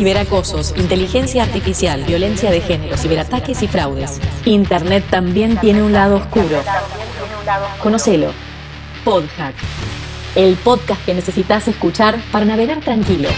ciberacosos, 0.00 0.72
inteligencia 0.78 1.42
artificial, 1.42 2.04
violencia 2.04 2.50
de 2.50 2.62
género, 2.62 2.96
ciberataques 2.96 3.62
y 3.62 3.68
fraudes. 3.68 4.18
Internet 4.46 5.04
también 5.10 5.58
tiene 5.58 5.82
un 5.82 5.92
lado 5.92 6.16
oscuro. 6.16 6.62
Conocelo. 7.82 8.32
Podhack. 9.04 9.54
El 10.34 10.56
podcast 10.56 11.04
que 11.04 11.12
necesitas 11.12 11.68
escuchar 11.68 12.18
para 12.32 12.46
navegar 12.46 12.80
tranquilo. 12.80 13.28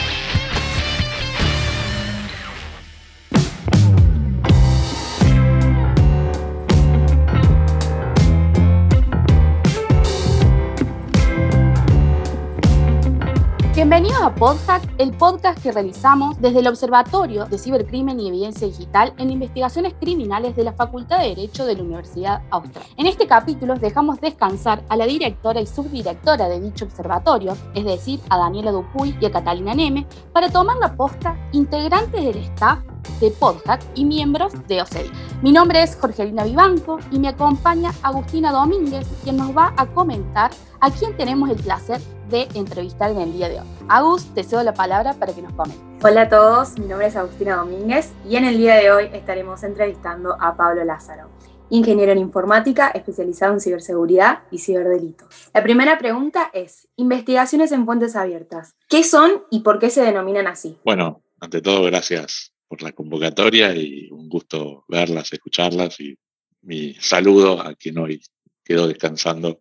Bienvenidos 13.92 14.22
a 14.22 14.34
Podhack, 14.34 14.94
el 14.96 15.10
podcast 15.10 15.62
que 15.62 15.70
realizamos 15.70 16.40
desde 16.40 16.60
el 16.60 16.66
Observatorio 16.66 17.44
de 17.44 17.58
Cibercrimen 17.58 18.18
y 18.18 18.28
Evidencia 18.28 18.66
Digital 18.66 19.12
en 19.18 19.30
investigaciones 19.30 19.92
criminales 20.00 20.56
de 20.56 20.64
la 20.64 20.72
Facultad 20.72 21.18
de 21.18 21.28
Derecho 21.28 21.66
de 21.66 21.76
la 21.76 21.82
Universidad 21.82 22.40
Austral. 22.48 22.86
En 22.96 23.06
este 23.06 23.26
capítulo 23.26 23.74
dejamos 23.74 24.18
descansar 24.18 24.82
a 24.88 24.96
la 24.96 25.04
directora 25.04 25.60
y 25.60 25.66
subdirectora 25.66 26.48
de 26.48 26.60
dicho 26.62 26.86
observatorio, 26.86 27.54
es 27.74 27.84
decir, 27.84 28.18
a 28.30 28.38
Daniela 28.38 28.72
Dupuy 28.72 29.14
y 29.20 29.26
a 29.26 29.30
Catalina 29.30 29.74
Neme, 29.74 30.06
para 30.32 30.48
tomar 30.48 30.78
la 30.78 30.96
posta 30.96 31.36
integrantes 31.52 32.24
del 32.24 32.38
staff 32.38 32.78
de 33.20 33.30
Podhack 33.30 33.82
y 33.94 34.06
miembros 34.06 34.54
de 34.68 34.80
OCEDI. 34.80 35.10
Mi 35.42 35.52
nombre 35.52 35.82
es 35.82 35.96
Jorgelina 35.96 36.44
Vivanco 36.44 36.98
y 37.10 37.18
me 37.18 37.28
acompaña 37.28 37.92
Agustina 38.02 38.52
Domínguez, 38.52 39.06
quien 39.22 39.36
nos 39.36 39.54
va 39.54 39.74
a 39.76 39.84
comentar 39.84 40.50
a 40.80 40.90
quién 40.90 41.14
tenemos 41.16 41.50
el 41.50 41.56
placer 41.56 42.00
de 42.32 42.48
entrevistar 42.54 43.10
en 43.10 43.18
el 43.18 43.32
día 43.34 43.50
de 43.50 43.60
hoy. 43.60 43.66
Agus, 43.88 44.24
te 44.34 44.42
cedo 44.42 44.62
la 44.62 44.72
palabra 44.72 45.12
para 45.12 45.34
que 45.34 45.42
nos 45.42 45.52
comentes. 45.52 45.84
Hola 46.02 46.22
a 46.22 46.28
todos, 46.30 46.78
mi 46.78 46.86
nombre 46.86 47.06
es 47.06 47.14
Agustina 47.14 47.56
Domínguez 47.56 48.12
y 48.26 48.36
en 48.36 48.46
el 48.46 48.56
día 48.56 48.76
de 48.76 48.90
hoy 48.90 49.10
estaremos 49.12 49.62
entrevistando 49.62 50.34
a 50.40 50.56
Pablo 50.56 50.82
Lázaro, 50.82 51.28
ingeniero 51.68 52.10
en 52.10 52.18
informática 52.18 52.88
especializado 52.88 53.52
en 53.52 53.60
ciberseguridad 53.60 54.44
y 54.50 54.58
ciberdelito. 54.58 55.28
La 55.52 55.62
primera 55.62 55.98
pregunta 55.98 56.50
es, 56.54 56.88
investigaciones 56.96 57.70
en 57.70 57.84
fuentes 57.84 58.16
abiertas, 58.16 58.76
¿qué 58.88 59.04
son 59.04 59.44
y 59.50 59.60
por 59.60 59.78
qué 59.78 59.90
se 59.90 60.02
denominan 60.02 60.46
así? 60.46 60.78
Bueno, 60.86 61.22
ante 61.38 61.60
todo, 61.60 61.82
gracias 61.84 62.54
por 62.66 62.80
la 62.80 62.92
convocatoria 62.92 63.76
y 63.76 64.08
un 64.10 64.30
gusto 64.30 64.86
verlas, 64.88 65.30
escucharlas 65.34 66.00
y 66.00 66.16
mi 66.62 66.94
saludo 66.94 67.60
a 67.60 67.74
quien 67.74 67.98
hoy 67.98 68.22
quedó 68.64 68.88
descansando 68.88 69.60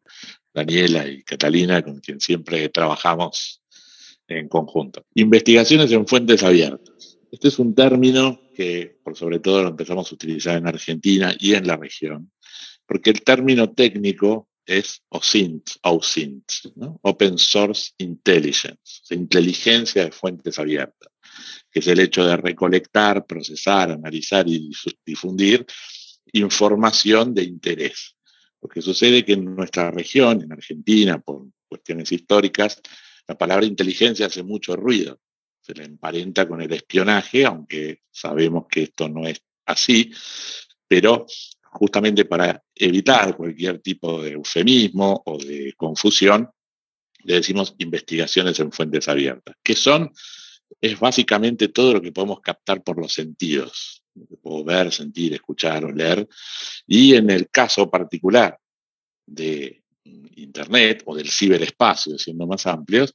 Daniela 0.53 1.07
y 1.07 1.23
Catalina, 1.23 1.81
con 1.81 1.99
quien 1.99 2.19
siempre 2.19 2.69
trabajamos 2.69 3.61
en 4.27 4.47
conjunto. 4.47 5.05
Investigaciones 5.16 5.91
en 5.91 6.07
fuentes 6.07 6.44
abiertas. 6.44 7.17
Este 7.31 7.47
es 7.47 7.59
un 7.59 7.73
término 7.73 8.41
que, 8.53 8.99
por 9.03 9.16
sobre 9.16 9.39
todo, 9.39 9.63
lo 9.63 9.69
empezamos 9.69 10.11
a 10.11 10.16
utilizar 10.16 10.57
en 10.57 10.67
Argentina 10.67 11.33
y 11.39 11.53
en 11.53 11.66
la 11.66 11.77
región, 11.77 12.31
porque 12.85 13.09
el 13.11 13.22
término 13.22 13.72
técnico 13.72 14.49
es 14.66 15.02
OSINT, 15.09 15.69
Open 17.02 17.38
Source 17.38 17.91
Intelligence, 17.97 19.02
inteligencia 19.09 20.05
de 20.05 20.11
fuentes 20.11 20.59
abiertas, 20.59 21.09
que 21.72 21.79
es 21.79 21.88
el 21.88 21.99
hecho 21.99 22.25
de 22.25 22.38
recolectar, 22.38 23.25
procesar, 23.25 23.91
analizar 23.91 24.47
y 24.47 24.72
difundir 25.05 25.66
información 26.33 27.33
de 27.33 27.44
interés. 27.44 28.16
Lo 28.61 28.69
que 28.69 28.81
sucede 28.81 29.19
es 29.19 29.23
que 29.25 29.33
en 29.33 29.55
nuestra 29.55 29.89
región, 29.91 30.41
en 30.41 30.51
Argentina, 30.51 31.19
por 31.19 31.47
cuestiones 31.67 32.11
históricas, 32.11 32.81
la 33.27 33.37
palabra 33.37 33.65
inteligencia 33.65 34.27
hace 34.27 34.43
mucho 34.43 34.75
ruido. 34.75 35.19
Se 35.61 35.73
le 35.73 35.83
emparenta 35.83 36.47
con 36.47 36.61
el 36.61 36.71
espionaje, 36.71 37.45
aunque 37.45 38.01
sabemos 38.11 38.65
que 38.69 38.83
esto 38.83 39.09
no 39.09 39.27
es 39.27 39.41
así, 39.65 40.11
pero 40.87 41.25
justamente 41.63 42.25
para 42.25 42.63
evitar 42.75 43.35
cualquier 43.35 43.79
tipo 43.79 44.21
de 44.21 44.31
eufemismo 44.31 45.21
o 45.25 45.38
de 45.38 45.73
confusión, 45.77 46.50
le 47.23 47.35
decimos 47.35 47.75
investigaciones 47.77 48.59
en 48.59 48.71
fuentes 48.71 49.07
abiertas, 49.07 49.55
que 49.63 49.75
son, 49.75 50.11
es 50.79 51.00
básicamente 51.00 51.67
todo 51.69 51.94
lo 51.94 52.01
que 52.01 52.11
podemos 52.11 52.41
captar 52.41 52.83
por 52.83 53.00
los 53.00 53.13
sentidos 53.13 54.00
que 54.13 54.38
puedo 54.38 54.63
ver, 54.63 54.91
sentir, 54.91 55.33
escuchar 55.33 55.85
o 55.85 55.91
leer. 55.91 56.27
Y 56.88 57.16
en 57.16 57.29
el 57.29 57.49
caso 57.49 57.89
particular 57.89 58.57
de 59.25 59.83
Internet 60.03 61.03
o 61.05 61.16
del 61.16 61.29
ciberespacio, 61.29 62.17
siendo 62.17 62.47
más 62.47 62.66
amplios, 62.67 63.13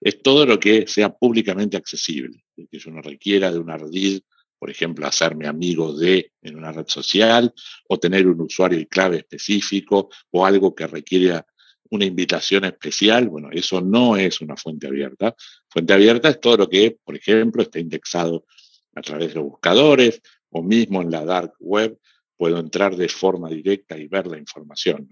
es 0.00 0.22
todo 0.22 0.46
lo 0.46 0.58
que 0.58 0.86
sea 0.86 1.10
públicamente 1.10 1.76
accesible, 1.76 2.44
que 2.70 2.78
yo 2.78 2.90
no 2.90 3.02
requiera 3.02 3.52
de 3.52 3.58
un 3.58 3.70
ardid, 3.70 4.20
por 4.58 4.70
ejemplo, 4.70 5.06
hacerme 5.06 5.46
amigo 5.46 5.96
de 5.96 6.32
en 6.42 6.56
una 6.56 6.72
red 6.72 6.86
social 6.86 7.52
o 7.88 7.98
tener 7.98 8.26
un 8.26 8.42
usuario 8.42 8.78
y 8.78 8.86
clave 8.86 9.18
específico 9.18 10.10
o 10.30 10.44
algo 10.44 10.74
que 10.74 10.86
requiera 10.86 11.46
una 11.90 12.04
invitación 12.04 12.64
especial, 12.64 13.28
bueno, 13.28 13.48
eso 13.50 13.80
no 13.80 14.16
es 14.16 14.40
una 14.40 14.56
fuente 14.56 14.86
abierta. 14.86 15.34
Fuente 15.68 15.92
abierta 15.92 16.28
es 16.28 16.40
todo 16.40 16.58
lo 16.58 16.68
que, 16.68 16.98
por 17.02 17.16
ejemplo, 17.16 17.62
está 17.62 17.80
indexado 17.80 18.46
a 18.94 19.02
través 19.02 19.34
de 19.34 19.40
buscadores 19.40 20.20
o 20.50 20.62
mismo 20.62 21.02
en 21.02 21.10
la 21.10 21.24
dark 21.24 21.54
web, 21.60 21.98
puedo 22.36 22.58
entrar 22.58 22.96
de 22.96 23.08
forma 23.08 23.48
directa 23.48 23.96
y 23.98 24.08
ver 24.08 24.26
la 24.26 24.38
información. 24.38 25.08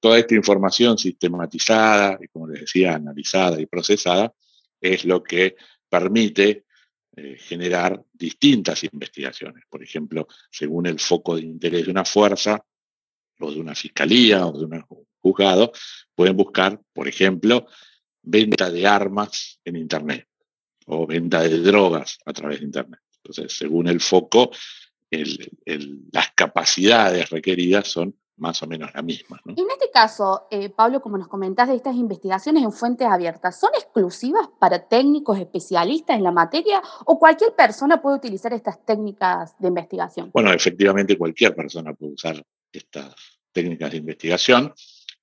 Toda 0.00 0.18
esta 0.18 0.34
información 0.34 0.96
sistematizada 0.96 2.18
y, 2.20 2.28
como 2.28 2.48
les 2.48 2.60
decía, 2.60 2.94
analizada 2.94 3.60
y 3.60 3.66
procesada 3.66 4.32
es 4.80 5.04
lo 5.04 5.22
que 5.22 5.56
permite 5.88 6.66
eh, 7.16 7.36
generar 7.38 8.00
distintas 8.12 8.84
investigaciones. 8.84 9.64
Por 9.68 9.82
ejemplo, 9.82 10.28
según 10.50 10.86
el 10.86 11.00
foco 11.00 11.34
de 11.34 11.42
interés 11.42 11.86
de 11.86 11.90
una 11.90 12.04
fuerza 12.04 12.64
o 13.40 13.50
de 13.50 13.58
una 13.58 13.74
fiscalía 13.74 14.46
o 14.46 14.56
de 14.56 14.66
un 14.66 14.84
juzgado, 15.18 15.72
pueden 16.14 16.36
buscar, 16.36 16.80
por 16.92 17.08
ejemplo, 17.08 17.66
venta 18.22 18.70
de 18.70 18.86
armas 18.86 19.60
en 19.64 19.76
Internet 19.76 20.27
o 20.88 21.06
venta 21.06 21.42
de 21.42 21.58
drogas 21.60 22.18
a 22.24 22.32
través 22.32 22.60
de 22.60 22.66
Internet. 22.66 23.00
Entonces, 23.22 23.56
según 23.56 23.88
el 23.88 24.00
foco, 24.00 24.50
las 26.12 26.30
capacidades 26.34 27.30
requeridas 27.30 27.88
son 27.88 28.14
más 28.36 28.62
o 28.62 28.66
menos 28.66 28.90
las 28.94 29.02
mismas. 29.02 29.40
En 29.46 29.70
este 29.70 29.90
caso, 29.92 30.46
eh, 30.50 30.70
Pablo, 30.70 31.02
como 31.02 31.18
nos 31.18 31.28
comentás 31.28 31.68
de 31.68 31.74
estas 31.74 31.96
investigaciones 31.96 32.62
en 32.62 32.72
fuentes 32.72 33.06
abiertas, 33.06 33.58
¿son 33.58 33.70
exclusivas 33.74 34.48
para 34.60 34.86
técnicos 34.86 35.38
especialistas 35.38 36.16
en 36.16 36.22
la 36.22 36.30
materia 36.30 36.80
o 37.04 37.18
cualquier 37.18 37.54
persona 37.54 38.00
puede 38.00 38.16
utilizar 38.16 38.52
estas 38.52 38.84
técnicas 38.84 39.58
de 39.58 39.68
investigación? 39.68 40.30
Bueno, 40.32 40.52
efectivamente 40.52 41.18
cualquier 41.18 41.54
persona 41.54 41.92
puede 41.94 42.12
usar 42.12 42.42
estas 42.72 43.14
técnicas 43.52 43.90
de 43.90 43.96
investigación. 43.96 44.72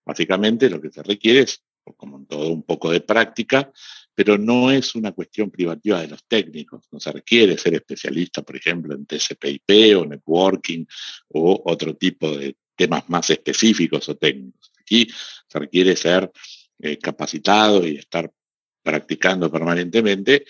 Básicamente 0.05 0.69
lo 0.69 0.81
que 0.81 0.91
se 0.91 1.01
requiere 1.01 1.41
es, 1.41 1.63
como 1.95 2.17
en 2.17 2.25
todo, 2.25 2.51
un 2.51 2.63
poco 2.63 2.91
de 2.91 2.99
práctica 2.99 3.71
pero 4.15 4.37
no 4.37 4.71
es 4.71 4.95
una 4.95 5.11
cuestión 5.11 5.51
privativa 5.51 6.01
de 6.01 6.07
los 6.07 6.25
técnicos. 6.25 6.87
No 6.91 6.99
se 6.99 7.11
requiere 7.11 7.57
ser 7.57 7.75
especialista, 7.75 8.41
por 8.41 8.55
ejemplo, 8.55 8.95
en 8.95 9.05
TCP/IP 9.05 9.97
o 9.97 10.05
networking 10.05 10.85
o 11.29 11.61
otro 11.65 11.95
tipo 11.95 12.35
de 12.37 12.55
temas 12.75 13.07
más 13.09 13.29
específicos 13.29 14.07
o 14.09 14.15
técnicos. 14.15 14.71
Aquí 14.79 15.07
se 15.47 15.59
requiere 15.59 15.95
ser 15.95 16.31
eh, 16.79 16.97
capacitado 16.97 17.85
y 17.85 17.97
estar 17.97 18.31
practicando 18.81 19.51
permanentemente 19.51 20.45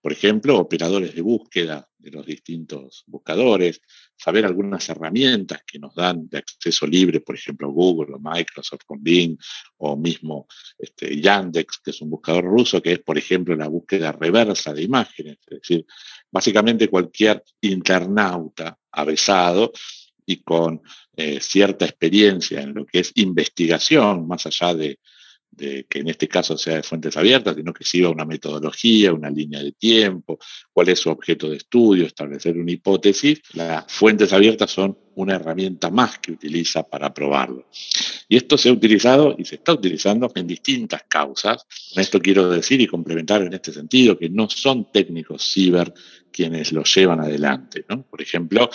por 0.00 0.12
ejemplo, 0.12 0.58
operadores 0.58 1.14
de 1.14 1.20
búsqueda 1.20 1.88
de 1.98 2.10
los 2.10 2.24
distintos 2.24 3.04
buscadores, 3.06 3.82
saber 4.20 4.44
algunas 4.44 4.86
herramientas 4.88 5.62
que 5.66 5.78
nos 5.78 5.94
dan 5.94 6.28
de 6.28 6.38
acceso 6.38 6.86
libre, 6.86 7.20
por 7.20 7.34
ejemplo, 7.34 7.70
Google 7.70 8.16
o 8.16 8.18
Microsoft 8.18 8.82
con 8.84 9.02
Bing, 9.02 9.38
o 9.78 9.96
mismo 9.96 10.46
este, 10.78 11.18
Yandex, 11.18 11.80
que 11.82 11.90
es 11.90 12.02
un 12.02 12.10
buscador 12.10 12.44
ruso, 12.44 12.82
que 12.82 12.92
es, 12.92 12.98
por 12.98 13.16
ejemplo, 13.16 13.56
la 13.56 13.68
búsqueda 13.68 14.12
reversa 14.12 14.74
de 14.74 14.82
imágenes. 14.82 15.38
Es 15.46 15.60
decir, 15.60 15.86
básicamente 16.30 16.88
cualquier 16.88 17.42
internauta 17.62 18.78
avesado 18.92 19.72
y 20.26 20.42
con 20.42 20.82
eh, 21.16 21.40
cierta 21.40 21.86
experiencia 21.86 22.60
en 22.60 22.74
lo 22.74 22.84
que 22.84 23.00
es 23.00 23.12
investigación, 23.14 24.28
más 24.28 24.44
allá 24.44 24.74
de 24.74 24.98
de 25.50 25.86
que 25.88 25.98
en 25.98 26.08
este 26.08 26.28
caso 26.28 26.56
sea 26.56 26.76
de 26.76 26.82
fuentes 26.82 27.16
abiertas, 27.16 27.56
sino 27.56 27.72
que 27.72 27.84
siga 27.84 28.08
una 28.08 28.24
metodología, 28.24 29.12
una 29.12 29.30
línea 29.30 29.62
de 29.62 29.72
tiempo, 29.72 30.38
cuál 30.72 30.88
es 30.88 31.00
su 31.00 31.10
objeto 31.10 31.50
de 31.50 31.56
estudio, 31.56 32.06
establecer 32.06 32.56
una 32.56 32.70
hipótesis. 32.70 33.42
Las 33.54 33.84
fuentes 33.92 34.32
abiertas 34.32 34.70
son 34.70 34.96
una 35.16 35.36
herramienta 35.36 35.90
más 35.90 36.18
que 36.18 36.32
utiliza 36.32 36.82
para 36.82 37.12
probarlo. 37.12 37.66
Y 38.28 38.36
esto 38.36 38.56
se 38.56 38.68
ha 38.68 38.72
utilizado 38.72 39.34
y 39.36 39.44
se 39.44 39.56
está 39.56 39.72
utilizando 39.72 40.30
en 40.34 40.46
distintas 40.46 41.02
causas. 41.08 41.66
Con 41.92 42.00
esto 42.00 42.20
quiero 42.20 42.48
decir 42.48 42.80
y 42.80 42.86
complementar 42.86 43.42
en 43.42 43.52
este 43.52 43.72
sentido 43.72 44.16
que 44.16 44.30
no 44.30 44.48
son 44.48 44.90
técnicos 44.92 45.52
ciber 45.52 45.92
quienes 46.32 46.72
lo 46.72 46.84
llevan 46.84 47.20
adelante. 47.20 47.84
Por 48.08 48.22
ejemplo, 48.22 48.70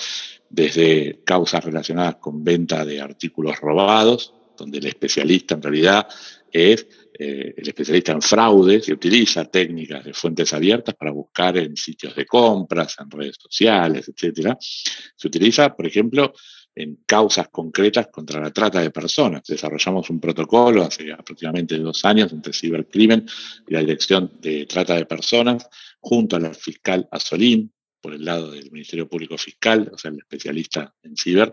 desde 0.50 1.22
causas 1.24 1.64
relacionadas 1.64 2.18
con 2.18 2.44
venta 2.44 2.86
de 2.86 3.02
artículos 3.02 3.60
robados, 3.60 4.34
donde 4.58 4.78
el 4.78 4.86
especialista 4.86 5.56
en 5.56 5.62
realidad 5.62 6.08
es 6.56 6.88
eh, 7.18 7.54
el 7.58 7.68
especialista 7.68 8.14
en 8.14 8.22
fraude, 8.22 8.82
que 8.82 8.94
utiliza 8.94 9.46
técnicas 9.46 10.06
de 10.06 10.14
fuentes 10.14 10.54
abiertas 10.54 10.96
para 10.96 11.12
buscar 11.12 11.58
en 11.58 11.76
sitios 11.76 12.16
de 12.16 12.26
compras, 12.26 12.96
en 13.00 13.12
redes 13.12 13.36
sociales, 13.40 14.10
etc. 14.10 14.56
Se 14.60 15.28
utiliza, 15.28 15.76
por 15.76 15.86
ejemplo, 15.86 16.34
en 16.74 17.00
causas 17.06 17.50
concretas 17.50 18.08
contra 18.08 18.42
la 18.42 18.52
trata 18.52 18.82
de 18.82 18.92
personas. 18.92 19.44
Desarrollamos 19.48 20.10
un 20.10 20.20
protocolo 20.20 20.84
hace 20.84 21.12
aproximadamente 21.12 21.78
dos 21.78 22.04
años 22.06 22.32
entre 22.34 22.54
cibercrimen 22.54 23.26
y 23.68 23.74
la 23.74 23.80
Dirección 23.82 24.32
de 24.40 24.66
Trata 24.66 24.96
de 24.96 25.06
Personas, 25.06 25.70
junto 26.00 26.36
a 26.36 26.40
la 26.40 26.54
fiscal 26.54 27.08
Azolín, 27.12 27.72
por 28.06 28.14
el 28.14 28.24
lado 28.24 28.52
del 28.52 28.70
Ministerio 28.70 29.10
Público 29.10 29.36
Fiscal, 29.36 29.90
o 29.92 29.98
sea, 29.98 30.12
el 30.12 30.20
especialista 30.20 30.94
en 31.02 31.18
ciber, 31.18 31.52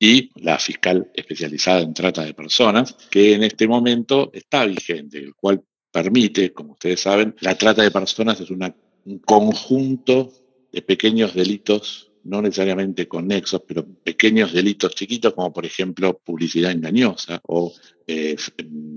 y 0.00 0.30
la 0.42 0.58
fiscal 0.58 1.12
especializada 1.14 1.82
en 1.82 1.94
trata 1.94 2.24
de 2.24 2.34
personas, 2.34 2.94
que 3.08 3.34
en 3.34 3.44
este 3.44 3.68
momento 3.68 4.32
está 4.34 4.64
vigente, 4.66 5.18
el 5.18 5.36
cual 5.36 5.62
permite, 5.92 6.52
como 6.52 6.72
ustedes 6.72 7.02
saben, 7.02 7.36
la 7.38 7.56
trata 7.56 7.82
de 7.82 7.92
personas 7.92 8.40
es 8.40 8.50
un 8.50 8.74
conjunto 9.24 10.32
de 10.72 10.82
pequeños 10.82 11.34
delitos 11.34 12.10
no 12.24 12.40
necesariamente 12.40 13.08
con 13.08 13.26
nexos, 13.26 13.62
pero 13.66 13.84
pequeños 13.84 14.52
delitos 14.52 14.94
chiquitos, 14.94 15.34
como 15.34 15.52
por 15.52 15.66
ejemplo 15.66 16.18
publicidad 16.18 16.70
engañosa 16.70 17.40
o 17.44 17.72
eh, 18.06 18.36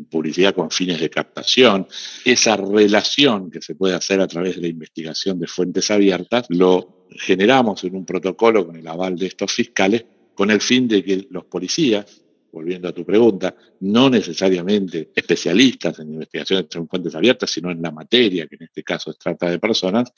publicidad 0.10 0.54
con 0.54 0.70
fines 0.72 1.00
de 1.00 1.10
captación. 1.10 1.88
Esa 2.24 2.56
relación 2.58 3.50
que 3.50 3.62
se 3.62 3.76
puede 3.76 3.96
hacer 3.96 4.22
a 4.22 4.28
través 4.28 4.56
de 4.56 4.62
la 4.62 4.68
investigación 4.68 5.40
de 5.40 5.48
fuentes 5.48 5.90
abiertas, 5.92 6.46
lo 6.50 7.08
generamos 7.12 7.84
en 7.84 7.96
un 7.96 8.06
protocolo 8.06 8.66
con 8.66 8.76
el 8.76 8.88
aval 8.88 9.16
de 9.16 9.28
estos 9.28 9.52
fiscales, 9.52 10.06
con 10.34 10.52
el 10.52 10.62
fin 10.62 10.88
de 10.88 11.04
que 11.04 11.28
los 11.30 11.46
policías, 11.46 12.22
volviendo 12.52 12.88
a 12.88 12.94
tu 12.94 13.06
pregunta, 13.06 13.56
no 13.82 14.10
necesariamente 14.10 15.12
especialistas 15.16 16.00
en 16.00 16.14
investigaciones 16.14 16.68
en 16.74 16.88
fuentes 16.88 17.16
abiertas, 17.16 17.50
sino 17.50 17.72
en 17.72 17.82
la 17.82 17.92
materia, 17.92 18.48
que 18.48 18.56
en 18.56 18.64
este 18.64 18.84
caso 18.84 19.12
es 19.12 19.18
trata 19.18 19.50
de 19.50 19.60
personas, 19.60 20.12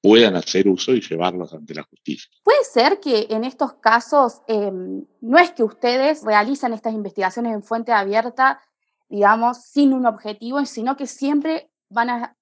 puedan 0.00 0.36
hacer 0.36 0.68
uso 0.68 0.92
y 0.92 1.00
llevarlos 1.00 1.52
ante 1.52 1.74
la 1.74 1.82
justicia. 1.82 2.30
Puede 2.42 2.64
ser 2.64 3.00
que 3.00 3.26
en 3.30 3.44
estos 3.44 3.74
casos 3.74 4.42
em, 4.46 5.04
no 5.20 5.38
es 5.38 5.50
que 5.52 5.64
ustedes 5.64 6.22
realizan 6.22 6.72
estas 6.72 6.94
investigaciones 6.94 7.52
en 7.52 7.62
fuente 7.62 7.92
abierta, 7.92 8.62
digamos, 9.08 9.58
sin 9.64 9.92
un 9.92 10.06
objetivo, 10.06 10.64
sino 10.66 10.96
que 10.96 11.06
siempre 11.06 11.70
van 11.88 12.10
a, 12.10 12.34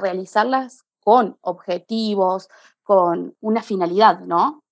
realizarlas 0.00 0.84
con 0.98 1.36
objetivos, 1.42 2.48
con 2.82 3.36
una 3.40 3.62
finalidad, 3.62 4.18
¿no? 4.20 4.64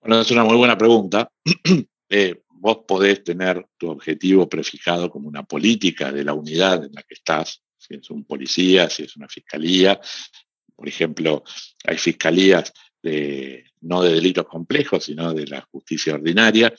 Bueno, 0.00 0.20
es 0.20 0.30
una 0.30 0.42
muy 0.42 0.56
buena 0.56 0.78
pregunta. 0.78 1.30
Eh, 2.08 2.44
vos 2.48 2.84
podés 2.86 3.24
tener 3.24 3.66
tu 3.76 3.90
objetivo 3.90 4.48
prefijado 4.48 5.10
como 5.10 5.26
una 5.26 5.42
política 5.42 6.12
de 6.12 6.22
la 6.22 6.34
unidad 6.34 6.84
en 6.84 6.92
la 6.92 7.02
que 7.02 7.14
estás, 7.14 7.64
si 7.76 7.94
es 7.94 8.08
un 8.10 8.24
policía, 8.24 8.88
si 8.88 9.02
es 9.02 9.16
una 9.16 9.26
fiscalía, 9.26 10.00
por 10.76 10.88
ejemplo, 10.88 11.42
hay 11.84 11.98
fiscalías 11.98 12.72
no 13.82 14.02
de 14.02 14.14
delitos 14.14 14.46
complejos, 14.46 15.04
sino 15.04 15.32
de 15.32 15.46
la 15.46 15.60
justicia 15.70 16.14
ordinaria, 16.14 16.74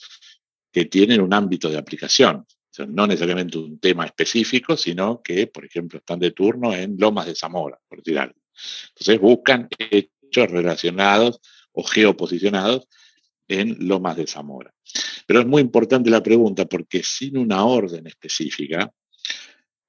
que 0.72 0.86
tienen 0.86 1.22
un 1.22 1.34
ámbito 1.34 1.70
de 1.70 1.78
aplicación. 1.78 2.46
no 2.90 3.08
necesariamente 3.08 3.58
un 3.58 3.80
tema 3.80 4.06
específico, 4.06 4.78
sino 4.78 5.22
que, 5.24 5.48
por 5.48 5.66
ejemplo, 5.66 5.98
están 6.00 6.20
de 6.20 6.32
turno 6.32 6.76
en 6.76 6.96
Lomas 7.00 7.26
de 7.26 7.34
Zamora, 7.34 7.80
por 7.88 8.04
decir 8.04 8.20
algo. 8.20 8.36
Entonces 8.90 9.20
buscan 9.20 9.68
hechos 9.80 10.52
relacionados 10.52 11.40
o 11.72 11.84
geoposicionados 11.84 12.88
en 13.48 13.88
Lomas 13.88 14.18
de 14.18 14.28
Zamora. 14.28 14.74
Pero 15.26 15.40
es 15.40 15.48
muy 15.48 15.62
importante 15.62 16.10
la 16.10 16.22
pregunta 16.22 16.66
porque 16.66 17.02
sin 17.04 17.38
una 17.38 17.66
orden 17.66 18.06
específica, 18.06 18.92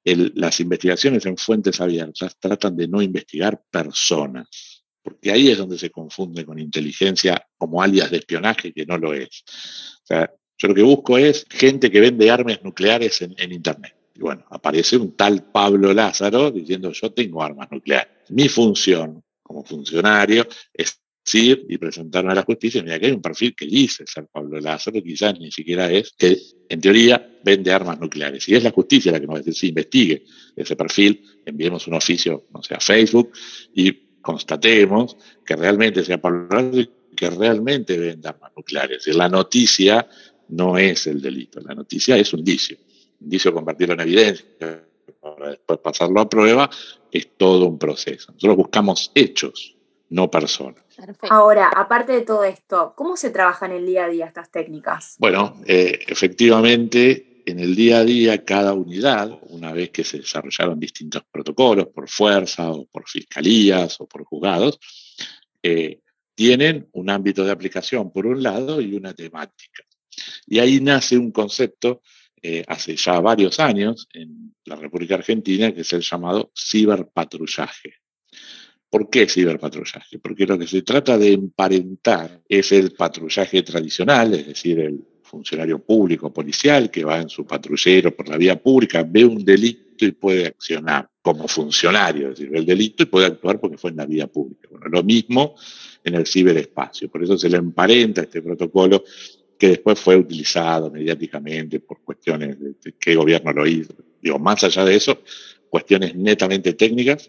las 0.05 0.61
investigaciones 0.61 1.27
en 1.27 1.37
fuentes 1.37 1.81
abiertas 1.81 2.39
tratan 2.39 2.77
de 2.77 2.89
no 2.89 3.03
investigar 3.03 3.63
personas, 3.71 4.85
porque 5.03 5.31
ahí 5.31 5.51
es 5.51 5.59
donde 5.59 5.79
se 5.79 5.91
confunde 5.91 6.45
con 6.45 6.59
inteligencia 6.59 7.47
como 7.57 7.83
alias 7.83 8.11
de 8.11 8.19
espionaje, 8.19 8.73
que 8.73 8.87
no 8.87 8.99
lo 8.99 9.13
es. 9.15 9.45
Yo 10.59 10.69
lo 10.69 10.75
que 10.75 10.83
busco 10.83 11.19
es 11.19 11.47
gente 11.49 11.91
que 11.91 12.01
vende 12.01 12.31
armas 12.31 12.61
nucleares 12.63 13.23
en, 13.23 13.35
en 13.39 13.53
Internet. 13.53 13.95
Y 14.15 14.21
bueno, 14.21 14.45
aparece 14.51 14.97
un 14.97 15.15
tal 15.15 15.45
Pablo 15.53 15.93
Lázaro 15.95 16.51
diciendo 16.51 16.91
yo 16.93 17.13
tengo 17.13 17.43
armas 17.43 17.69
nucleares. 17.71 18.13
Mi 18.31 18.49
función 18.49 19.23
como 19.43 19.65
funcionario 19.65 20.47
es 20.73 21.01
y 21.35 21.79
presentarme 21.79 22.33
a 22.33 22.35
la 22.35 22.43
justicia. 22.43 22.83
Mira, 22.83 22.99
que 22.99 23.07
hay 23.07 23.13
un 23.13 23.23
perfil 23.23 23.55
que 23.55 23.67
dice 23.67 24.05
ser 24.07 24.27
Pablo 24.27 24.61
Lázaro, 24.61 25.03
quizás 25.03 25.39
ni 25.39 25.51
siquiera 25.51 25.91
es, 25.91 26.13
que 26.17 26.37
en 26.69 26.81
teoría 26.81 27.39
vende 27.45 27.73
armas 27.73 27.99
nucleares. 28.01 28.49
Y 28.49 28.55
es 28.55 28.63
la 28.63 28.71
justicia 28.71 29.13
la 29.13 29.21
que 29.21 29.27
nos 29.27 29.45
dice, 29.45 29.53
si 29.53 29.69
investigue 29.69 30.25
ese 30.57 30.77
perfil, 30.77 31.23
enviemos 31.45 31.87
un 31.87 31.95
oficio, 31.95 32.45
no 32.53 32.63
sé, 32.63 32.75
a 32.75 32.81
Facebook 32.81 33.33
y 33.75 33.93
constatemos 34.21 35.17
que 35.45 35.57
realmente 35.57 36.05
sea 36.05 36.21
Pablo 36.21 36.49
Lázaro 36.51 36.99
que 37.17 37.31
realmente 37.31 37.99
vende 37.99 38.29
armas 38.29 38.53
nucleares. 38.57 39.07
Y 39.09 39.13
la 39.13 39.29
noticia 39.29 40.07
no 40.51 40.79
es 40.79 41.07
el 41.09 41.21
delito, 41.21 41.61
la 41.61 41.75
noticia 41.75 42.17
es 42.17 42.33
un 42.33 42.41
indicio. 42.41 42.77
Indicio 43.21 43.53
convertirlo 43.53 43.95
en 43.95 44.01
evidencia, 44.01 44.47
para 45.21 45.51
después 45.51 45.81
pasarlo 45.81 46.21
a 46.21 46.29
prueba, 46.29 46.71
es 47.11 47.37
todo 47.37 47.67
un 47.67 47.79
proceso. 47.79 48.33
Nosotros 48.33 48.57
buscamos 48.57 49.11
hechos, 49.15 49.75
no 50.11 50.31
personas. 50.31 50.83
Ahora, 51.31 51.69
aparte 51.69 52.13
de 52.13 52.23
todo 52.23 52.45
esto, 52.45 52.93
¿cómo 52.97 53.17
se 53.17 53.31
trabaja 53.31 53.67
en 53.67 53.73
el 53.73 53.87
día 53.87 54.05
a 54.05 54.09
día 54.09 54.27
estas 54.27 54.51
técnicas? 54.51 55.17
Bueno, 55.19 55.61
eh, 55.67 56.01
efectivamente, 56.07 57.43
en 57.47 57.61
el 57.61 57.75
día 57.75 57.99
a 57.99 58.05
día 58.05 58.45
cada 58.45 58.73
unidad, 58.73 59.39
una 59.51 59.73
vez 59.73 59.91
que 59.91 60.05
se 60.05 60.19
desarrollaron 60.19 60.79
distintos 60.79 61.23
protocolos 61.31 61.89
por 61.89 62.09
fuerza 62.09 62.71
o 62.71 62.87
por 62.87 63.09
fiscalías 63.09 64.01
o 64.01 64.07
por 64.07 64.25
juzgados, 64.25 64.79
eh, 65.63 66.01
tienen 66.35 66.89
un 66.93 67.11
ámbito 67.11 67.45
de 67.45 67.53
aplicación 67.53 68.13
por 68.13 68.27
un 68.27 68.43
lado 68.43 68.81
y 68.81 68.95
una 68.95 69.15
temática. 69.15 69.83
Y 70.47 70.59
ahí 70.59 70.81
nace 70.81 71.17
un 71.17 71.33
concepto 71.33 72.03
eh, 72.41 72.65
hace 72.69 72.95
ya 72.95 73.19
varios 73.19 73.59
años 73.59 74.09
en 74.13 74.55
la 74.65 74.77
República 74.77 75.17
Argentina 75.17 75.73
que 75.73 75.81
es 75.81 75.93
el 75.93 76.03
llamado 76.03 76.53
ciberpatrullaje. 76.57 77.95
¿Por 78.91 79.11
qué 79.11 79.27
ciberpatrullaje? 79.29 80.19
Porque 80.19 80.47
lo 80.47 80.59
que 80.59 80.67
se 80.67 80.83
trata 80.83 81.19
de 81.19 81.33
emparentar 81.33 82.41
es 82.49 82.73
el 82.73 82.93
patrullaje 82.93 83.63
tradicional, 83.63 84.35
es 84.35 84.47
decir, 84.47 84.81
el 84.81 85.05
funcionario 85.23 85.79
público 85.79 86.33
policial 86.33 86.91
que 86.91 87.05
va 87.05 87.21
en 87.21 87.29
su 87.29 87.47
patrullero 87.47 88.17
por 88.17 88.29
la 88.29 88.39
vía 88.39 88.61
pública, 88.61 89.05
ve 89.07 89.25
un 89.25 89.45
delito 89.45 90.07
y 90.07 90.13
puede 90.13 90.47
accionar 90.47 91.11
como 91.21 91.47
funcionario, 91.47 92.31
es 92.31 92.39
decir, 92.39 92.51
ve 92.51 92.59
el 92.61 92.67
delito 92.67 93.03
y 93.03 93.07
puede 93.07 93.27
actuar 93.27 93.61
porque 93.61 93.77
fue 93.77 93.91
en 93.91 93.99
la 93.99 94.07
vía 94.07 94.27
pública. 94.27 94.69
Bueno, 94.71 94.87
lo 94.89 95.03
mismo 95.03 95.55
en 96.03 96.15
el 96.15 96.27
ciberespacio, 96.27 97.11
por 97.11 97.23
eso 97.23 97.37
se 97.37 97.51
le 97.51 97.59
emparenta 97.59 98.23
este 98.23 98.41
protocolo 98.41 99.05
que 99.59 99.69
después 99.69 99.99
fue 99.99 100.17
utilizado 100.17 100.91
mediáticamente 100.91 101.81
por 101.81 102.01
cuestiones 102.03 102.59
de, 102.59 102.95
qué 102.99 103.15
gobierno 103.17 103.53
lo 103.53 103.67
hizo. 103.67 103.93
Digo, 104.23 104.39
más 104.39 104.65
allá 104.65 104.85
de 104.85 104.95
eso, 104.95 105.23
cuestiones 105.69 106.15
netamente 106.15 106.73
técnicas, 106.75 107.29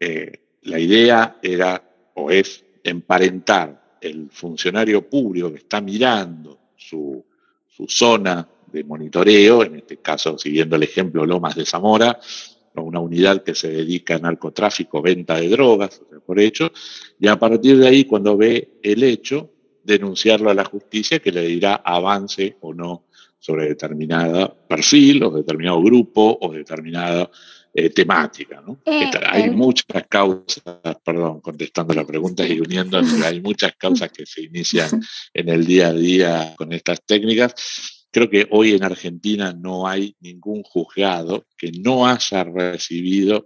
eh, 0.00 0.43
la 0.64 0.78
idea 0.78 1.38
era 1.42 1.82
o 2.14 2.30
es 2.30 2.64
emparentar 2.82 3.96
el 4.00 4.28
funcionario 4.30 5.08
público 5.08 5.50
que 5.50 5.58
está 5.58 5.80
mirando 5.80 6.58
su, 6.76 7.24
zona 7.88 8.46
de 8.70 8.84
monitoreo, 8.84 9.64
en 9.64 9.76
este 9.76 9.96
caso 9.96 10.38
siguiendo 10.38 10.76
el 10.76 10.84
ejemplo 10.84 11.26
Lomas 11.26 11.56
de 11.56 11.66
Zamora, 11.66 12.18
una 12.76 13.00
unidad 13.00 13.42
que 13.42 13.54
se 13.54 13.68
dedica 13.68 14.16
a 14.16 14.18
narcotráfico, 14.18 15.00
venta 15.00 15.36
de 15.36 15.48
drogas, 15.48 16.00
por 16.26 16.40
hecho, 16.40 16.72
y 17.18 17.28
a 17.28 17.38
partir 17.38 17.78
de 17.78 17.88
ahí, 17.88 18.04
cuando 18.04 18.36
ve 18.36 18.78
el 18.82 19.02
hecho, 19.02 19.50
denunciarlo 19.82 20.50
a 20.50 20.54
la 20.54 20.64
justicia 20.64 21.20
que 21.20 21.30
le 21.30 21.42
dirá 21.42 21.82
avance 21.84 22.56
o 22.60 22.72
no 22.72 23.04
sobre 23.38 23.68
determinado 23.68 24.56
perfil 24.66 25.22
o 25.24 25.30
determinado 25.30 25.82
grupo 25.82 26.38
o 26.40 26.52
determinada 26.52 27.30
eh, 27.76 27.90
temática. 27.90 28.62
¿no? 28.64 28.78
Eh, 28.86 29.10
hay 29.26 29.50
muchas 29.50 30.06
causas, 30.08 30.62
perdón, 31.04 31.40
contestando 31.40 31.92
la 31.92 32.06
pregunta 32.06 32.46
y 32.46 32.60
uniendo, 32.60 33.00
hay 33.24 33.40
muchas 33.40 33.74
causas 33.76 34.12
que 34.12 34.24
se 34.24 34.42
inician 34.42 35.02
en 35.32 35.48
el 35.48 35.66
día 35.66 35.88
a 35.88 35.92
día 35.92 36.54
con 36.56 36.72
estas 36.72 37.04
técnicas. 37.04 38.06
Creo 38.12 38.30
que 38.30 38.46
hoy 38.52 38.74
en 38.74 38.84
Argentina 38.84 39.52
no 39.52 39.88
hay 39.88 40.14
ningún 40.20 40.62
juzgado 40.62 41.46
que 41.58 41.72
no 41.72 42.06
haya 42.06 42.44
recibido 42.44 43.44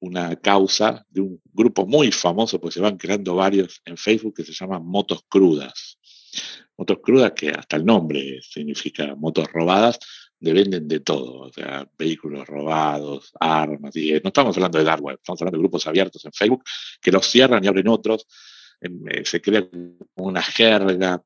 una 0.00 0.34
causa 0.34 1.06
de 1.08 1.20
un 1.20 1.40
grupo 1.44 1.86
muy 1.86 2.10
famoso, 2.10 2.60
pues 2.60 2.74
se 2.74 2.80
van 2.80 2.96
creando 2.96 3.36
varios 3.36 3.80
en 3.84 3.96
Facebook 3.96 4.34
que 4.34 4.44
se 4.44 4.52
llaman 4.52 4.84
motos 4.84 5.20
crudas. 5.28 5.98
Motos 6.76 6.98
crudas 7.02 7.32
que 7.32 7.50
hasta 7.50 7.76
el 7.76 7.84
nombre 7.84 8.40
significa 8.42 9.14
motos 9.14 9.46
robadas, 9.52 9.98
venden 10.40 10.88
de 10.88 11.00
todo, 11.00 11.40
o 11.40 11.52
sea, 11.52 11.86
vehículos 11.98 12.46
robados, 12.46 13.32
armas, 13.38 13.94
y 13.96 14.14
eh, 14.14 14.20
no 14.24 14.28
estamos 14.28 14.56
hablando 14.56 14.78
de 14.78 14.84
dark 14.84 15.02
web, 15.02 15.16
estamos 15.20 15.40
hablando 15.42 15.58
de 15.58 15.62
grupos 15.62 15.86
abiertos 15.86 16.24
en 16.24 16.32
Facebook 16.32 16.64
que 17.00 17.12
los 17.12 17.26
cierran 17.26 17.62
y 17.62 17.68
abren 17.68 17.88
otros, 17.88 18.26
eh, 18.80 19.22
se 19.24 19.40
crea 19.40 19.68
una 20.16 20.42
jerga 20.42 21.22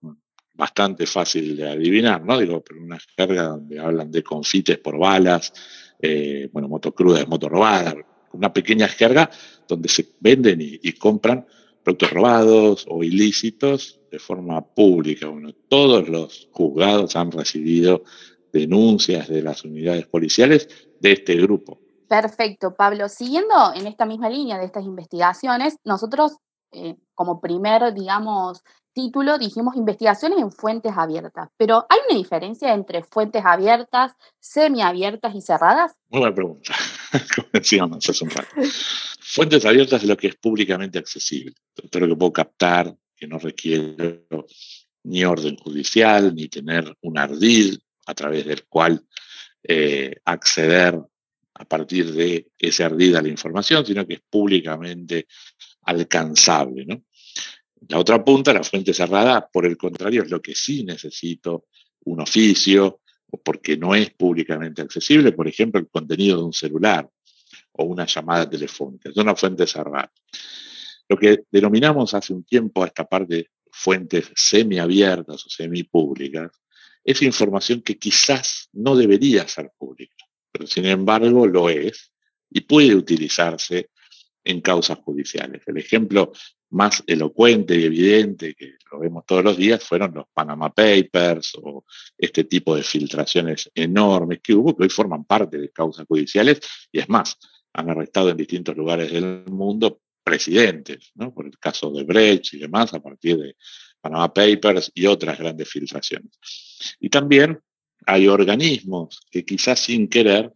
bastante 0.55 1.07
fácil 1.07 1.57
de 1.57 1.69
adivinar, 1.69 2.25
¿no? 2.25 2.39
Digo, 2.39 2.63
pero 2.63 2.81
una 2.81 2.99
jerga 3.17 3.45
donde 3.45 3.79
hablan 3.79 4.11
de 4.11 4.23
confites 4.23 4.79
por 4.79 4.99
balas, 4.99 5.53
eh, 6.01 6.49
bueno, 6.53 6.69
moto 6.69 6.93
cruda, 6.93 7.25
moto 7.27 7.49
robada, 7.49 7.95
una 8.33 8.53
pequeña 8.53 8.89
jerga 8.89 9.31
donde 9.67 9.89
se 9.89 10.07
venden 10.21 10.59
y, 10.61 10.93
compran 10.93 11.47
productos 11.83 12.11
robados 12.11 12.87
o 12.89 13.05
ilícitos 13.05 14.01
de 14.11 14.19
forma 14.19 14.65
pública. 14.65 15.29
Bueno, 15.29 15.53
todos 15.69 16.09
los 16.09 16.49
juzgados 16.51 17.15
han 17.17 17.31
recibido 17.31 18.05
denuncias 18.55 19.29
de 19.29 19.43
las 19.43 19.65
unidades 19.65 20.07
policiales 20.07 20.69
de 21.01 21.13
este 21.13 21.35
grupo. 21.35 21.81
Perfecto, 22.09 22.75
Pablo. 22.75 23.09
Siguiendo 23.09 23.75
en 23.75 23.89
esta 23.89 24.07
misma 24.07 24.31
línea 24.31 24.59
de 24.59 24.65
estas 24.65 24.85
investigaciones, 24.85 25.77
nosotros 25.85 26.37
eh, 26.71 26.95
como 27.15 27.41
primer, 27.41 27.93
digamos, 27.93 28.63
título 28.93 29.39
dijimos 29.39 29.75
investigaciones 29.75 30.39
en 30.39 30.53
fuentes 30.53 30.93
abiertas, 30.97 31.49
pero 31.57 31.85
¿hay 31.89 31.99
una 32.09 32.17
diferencia 32.17 32.73
entre 32.73 33.03
fuentes 33.03 33.43
abiertas, 33.45 34.13
semiabiertas 34.39 35.35
y 35.35 35.41
cerradas? 35.41 35.93
Muy 36.11 36.21
buena 36.21 36.35
pregunta, 36.35 36.75
como 37.35 37.49
decíamos 37.53 38.09
hace 38.09 38.25
un 38.25 38.31
rato. 38.31 38.55
Fuentes 39.21 39.65
abiertas 39.67 40.03
es 40.03 40.09
lo 40.09 40.17
que 40.17 40.29
es 40.29 40.37
públicamente 40.37 40.99
accesible, 40.99 41.55
lo 41.77 42.09
que 42.09 42.17
puedo 42.17 42.33
captar, 42.33 42.95
que 43.17 43.27
no 43.27 43.39
requiere 43.39 44.27
ni 45.05 45.25
orden 45.25 45.57
judicial, 45.57 46.35
ni 46.35 46.49
tener 46.49 46.97
un 47.03 47.19
ardid 47.19 47.79
a 48.07 48.15
través 48.15 48.45
del 48.47 48.65
cual 48.65 49.03
eh, 49.63 50.17
acceder 50.25 51.01
a 51.55 51.65
partir 51.65 52.13
de 52.13 52.49
ese 52.59 52.85
ardid 52.85 53.15
a 53.15 53.23
la 53.23 53.29
información, 53.29 53.87
sino 53.87 54.07
que 54.07 54.15
es 54.15 54.21
públicamente 54.29 55.27
alcanzable. 55.83 57.03
La 57.89 57.99
otra 57.99 58.25
punta, 58.25 58.53
la 58.53 58.65
fuente 58.65 58.93
cerrada, 58.93 59.49
por 59.51 59.67
el 59.67 59.77
contrario, 59.77 60.23
es 60.23 60.31
lo 60.31 60.41
que 60.41 60.55
sí 60.55 60.85
necesito 60.85 61.67
un 62.07 62.21
oficio 62.21 63.01
porque 63.43 63.77
no 63.77 63.95
es 63.95 64.11
públicamente 64.11 64.83
accesible, 64.83 65.33
por 65.33 65.49
ejemplo, 65.49 65.81
el 65.81 65.89
contenido 65.89 66.39
de 66.39 66.45
un 66.45 66.53
celular 66.53 67.09
o 67.73 67.85
una 67.85 68.07
llamada 68.07 68.49
telefónica. 68.49 69.11
Es 69.11 69.17
una 69.17 69.35
fuente 69.35 69.67
cerrada. 69.67 70.13
Lo 71.09 71.17
que 71.17 71.45
denominamos 71.51 72.15
hace 72.15 72.33
un 72.33 72.45
tiempo 72.45 72.83
a 72.83 72.87
esta 72.87 73.05
parte 73.05 73.51
fuentes 73.71 74.31
semiabiertas 74.35 75.47
o 75.47 75.51
semipúblicas 75.51 76.51
es 77.05 77.23
información 77.23 77.83
que 77.83 77.99
quizás 77.99 78.69
no 78.73 78.97
debería 78.97 79.47
ser 79.47 79.71
pública, 79.79 80.25
pero 80.51 80.67
sin 80.67 80.87
embargo 80.87 81.47
lo 81.47 81.69
es 81.69 82.13
y 82.51 82.63
puede 82.63 82.95
utilizarse 82.95 83.91
en 84.45 84.61
causas 84.61 84.99
judiciales. 84.99 85.63
El 85.67 85.79
ejemplo 85.79 86.33
más 86.71 87.03
elocuente 87.07 87.77
y 87.77 87.85
evidente, 87.85 88.55
que 88.55 88.75
lo 88.91 88.99
vemos 88.99 89.25
todos 89.27 89.45
los 89.45 89.57
días, 89.57 89.83
fueron 89.83 90.13
los 90.15 90.27
Panama 90.33 90.71
Papers 90.71 91.53
o 91.63 91.85
este 92.19 92.45
tipo 92.45 92.75
de 92.75 92.83
filtraciones 92.83 93.71
enormes 93.75 94.41
que 94.43 94.55
hubo, 94.55 94.77
que 94.77 94.85
hoy 94.85 94.89
forman 94.89 95.25
parte 95.25 95.59
de 95.59 95.71
causas 95.71 96.07
judiciales 96.07 96.61
y 96.91 96.99
es 96.99 97.09
más, 97.09 97.39
han 97.73 97.91
arrestado 97.91 98.31
en 98.31 98.37
distintos 98.37 98.77
lugares 98.77 99.13
del 99.13 99.45
mundo 99.47 100.01
presidentes, 100.23 101.13
¿no? 101.15 101.33
por 101.35 101.47
el 101.47 101.59
caso 101.59 101.91
de 101.91 102.03
Brecht 102.05 102.55
y 102.55 102.59
demás, 102.59 102.95
a 102.95 103.01
partir 103.01 103.37
de 103.39 103.57
Panama 104.05 104.33
Papers 104.33 104.93
y 104.95 105.07
otras 105.07 105.39
grandes 105.39 105.67
filtraciones. 105.67 106.39
Y 107.01 107.09
también 107.09 107.59
hay 108.05 108.29
organismos 108.29 109.19
que 109.31 109.47
quizás 109.47 109.81
sin 109.81 110.09
querer 110.09 110.53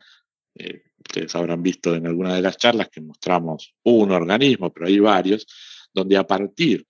eh, 0.55 0.83
ustedes 0.99 1.35
habrán 1.35 1.63
visto 1.63 1.95
en 1.95 2.07
alguna 2.07 2.35
de 2.35 2.43
las 2.43 2.59
charlas 2.59 2.91
que 2.91 3.01
mostramos 3.01 3.75
un 3.85 4.11
organismo, 4.11 4.71
pero 4.71 4.87
hay 4.87 4.99
varios, 4.99 5.47
donde 5.95 6.19
a 6.19 6.27
partir 6.27 6.87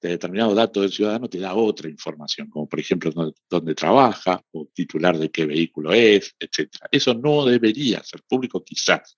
de 0.00 0.10
determinado 0.10 0.54
dato 0.54 0.82
del 0.82 0.92
ciudadano 0.92 1.28
te 1.28 1.40
da 1.40 1.54
otra 1.54 1.90
información, 1.90 2.48
como 2.48 2.68
por 2.68 2.78
ejemplo 2.78 3.10
dónde, 3.50 3.74
trabaja 3.74 4.40
o 4.52 4.68
titular 4.72 5.18
de 5.18 5.30
qué 5.30 5.44
vehículo 5.46 5.92
es, 5.92 6.36
etc. 6.38 6.70
Eso 6.92 7.14
no 7.14 7.46
debería 7.46 8.04
ser 8.04 8.22
público 8.28 8.62
quizás, 8.62 9.16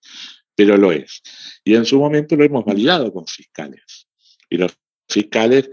pero 0.55 0.79
lo 0.79 0.91
es. 0.91 1.21
Y 1.65 1.75
en 1.75 1.85
su 1.85 1.99
momento 1.99 2.35
lo 2.35 2.45
hemos 2.45 2.65
validado 2.65 3.13
con 3.13 3.27
fiscales. 3.27 4.09
Y 4.49 4.57
los 4.57 4.73
fiscales 5.07 5.69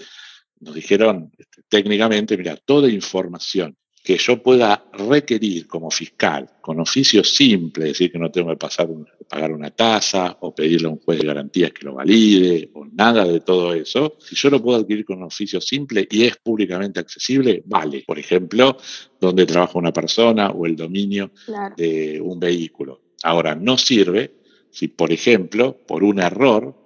nos 0.60 0.76
dijeron 0.76 1.32
este, 1.38 1.64
técnicamente, 1.68 2.38
mira, 2.38 2.58
toda 2.58 2.90
información 2.90 3.76
que 4.06 4.18
yo 4.18 4.42
pueda 4.42 4.86
requerir 4.94 5.66
como 5.66 5.90
fiscal, 5.90 6.48
con 6.62 6.80
oficio 6.80 7.24
simple, 7.24 7.86
es 7.86 7.94
decir, 7.94 8.12
que 8.12 8.20
no 8.20 8.30
tengo 8.30 8.52
que 8.52 8.58
pasar 8.58 8.88
pagar 9.28 9.52
una 9.52 9.72
tasa 9.72 10.38
o 10.42 10.54
pedirle 10.54 10.88
a 10.88 10.92
un 10.92 11.00
juez 11.00 11.20
de 11.20 11.26
garantías 11.26 11.72
que 11.72 11.86
lo 11.86 11.96
valide 11.96 12.70
o 12.76 12.86
nada 12.86 13.26
de 13.26 13.40
todo 13.40 13.74
eso, 13.74 14.16
si 14.20 14.36
yo 14.36 14.52
lo 14.52 14.62
puedo 14.62 14.78
adquirir 14.78 15.06
con 15.06 15.18
un 15.18 15.24
oficio 15.24 15.60
simple 15.60 16.08
y 16.08 16.26
es 16.26 16.38
públicamente 16.38 17.00
accesible, 17.00 17.64
vale. 17.66 18.04
Por 18.06 18.20
ejemplo, 18.20 18.78
dónde 19.20 19.48
trabaja 19.48 19.80
una 19.80 19.92
persona 19.92 20.52
o 20.52 20.68
el 20.68 20.76
dominio 20.76 21.32
de 21.76 22.22
un 22.22 22.40
vehículo. 22.40 23.02
Ahora, 23.24 23.56
no 23.56 23.76
sirve 23.76 24.36
si, 24.70 24.90
por 24.90 25.12
ejemplo, 25.12 25.78
por 25.88 26.04
un 26.04 26.20
error 26.20 26.85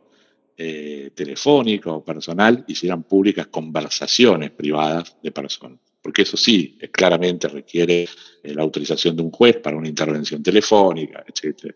eh, 0.62 1.12
telefónico 1.16 1.94
o 1.94 2.04
personal 2.04 2.66
hicieran 2.68 3.04
públicas 3.04 3.48
conversaciones 3.48 4.52
privadas 4.52 5.16
de 5.24 5.32
personas 5.32 5.80
porque 6.02 6.22
eso 6.22 6.38
sí, 6.38 6.78
claramente 6.92 7.48
requiere 7.48 8.04
eh, 8.44 8.54
la 8.54 8.64
autorización 8.64 9.16
de 9.16 9.24
un 9.24 9.32
juez 9.32 9.58
para 9.58 9.78
una 9.78 9.88
intervención 9.88 10.42
telefónica, 10.42 11.24
etcétera. 11.28 11.76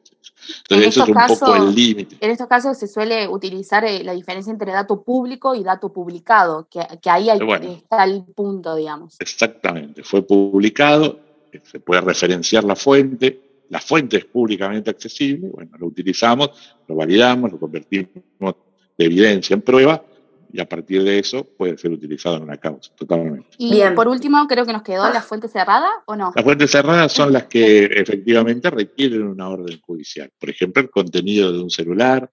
Entonces, 0.58 0.88
eso 0.88 1.04
es 1.04 1.10
un 1.10 1.16
poco 1.28 1.56
el 1.56 1.76
límite. 1.76 2.18
En 2.20 2.32
estos 2.32 2.48
casos 2.48 2.78
se 2.78 2.88
suele 2.88 3.28
utilizar 3.28 3.84
eh, 3.86 4.04
la 4.04 4.14
diferencia 4.14 4.52
entre 4.52 4.72
dato 4.72 5.04
público 5.04 5.56
y 5.56 5.64
dato 5.64 5.92
publicado, 5.92 6.68
que, 6.70 6.80
ahí 7.10 7.30
está 7.30 8.04
el 8.06 8.24
punto, 8.24 8.76
digamos. 8.76 9.16
Exactamente, 9.20 10.04
fue 10.04 10.26
publicado, 10.26 11.20
eh, 11.52 11.62
se 11.64 11.80
puede 11.80 12.02
referenciar 12.02 12.64
la 12.64 12.76
fuente, 12.76 13.42
la 13.70 13.80
fuente 13.80 14.18
es 14.18 14.26
públicamente 14.26 14.90
accesible, 14.90 15.50
bueno, 15.50 15.72
lo 15.78 15.88
utilizamos, 15.88 16.50
lo 16.88 16.96
validamos, 16.96 17.52
lo 17.52 17.60
convertimos 17.60 18.10
de 18.98 19.06
evidencia 19.06 19.54
en 19.54 19.62
prueba 19.62 20.04
y 20.54 20.60
a 20.60 20.70
partir 20.70 21.04
de 21.04 21.18
eso 21.18 21.44
puede 21.44 21.78
ser 21.80 21.92
utilizado 21.92 22.38
en 22.38 22.44
una 22.44 22.58
causa, 22.58 22.94
totalmente. 22.96 23.50
Y 23.58 23.82
por 23.96 24.08
último, 24.08 24.46
creo 24.48 24.68
que 24.68 24.74
nos 24.74 24.84
quedó 24.84 25.12
la 25.12 25.22
fuente 25.22 25.48
cerrada, 25.48 25.90
¿o 26.06 26.16
no? 26.16 26.32
Las 26.36 26.44
fuentes 26.44 26.70
cerradas 26.70 27.12
son 27.12 27.34
las 27.34 27.46
que 27.48 27.86
efectivamente 27.86 28.70
requieren 28.70 29.24
una 29.24 29.50
orden 29.50 29.82
judicial. 29.82 30.30
Por 30.38 30.52
ejemplo, 30.52 30.84
el 30.84 30.92
contenido 30.92 31.52
de 31.52 31.60
un 31.60 31.72
celular, 31.72 32.30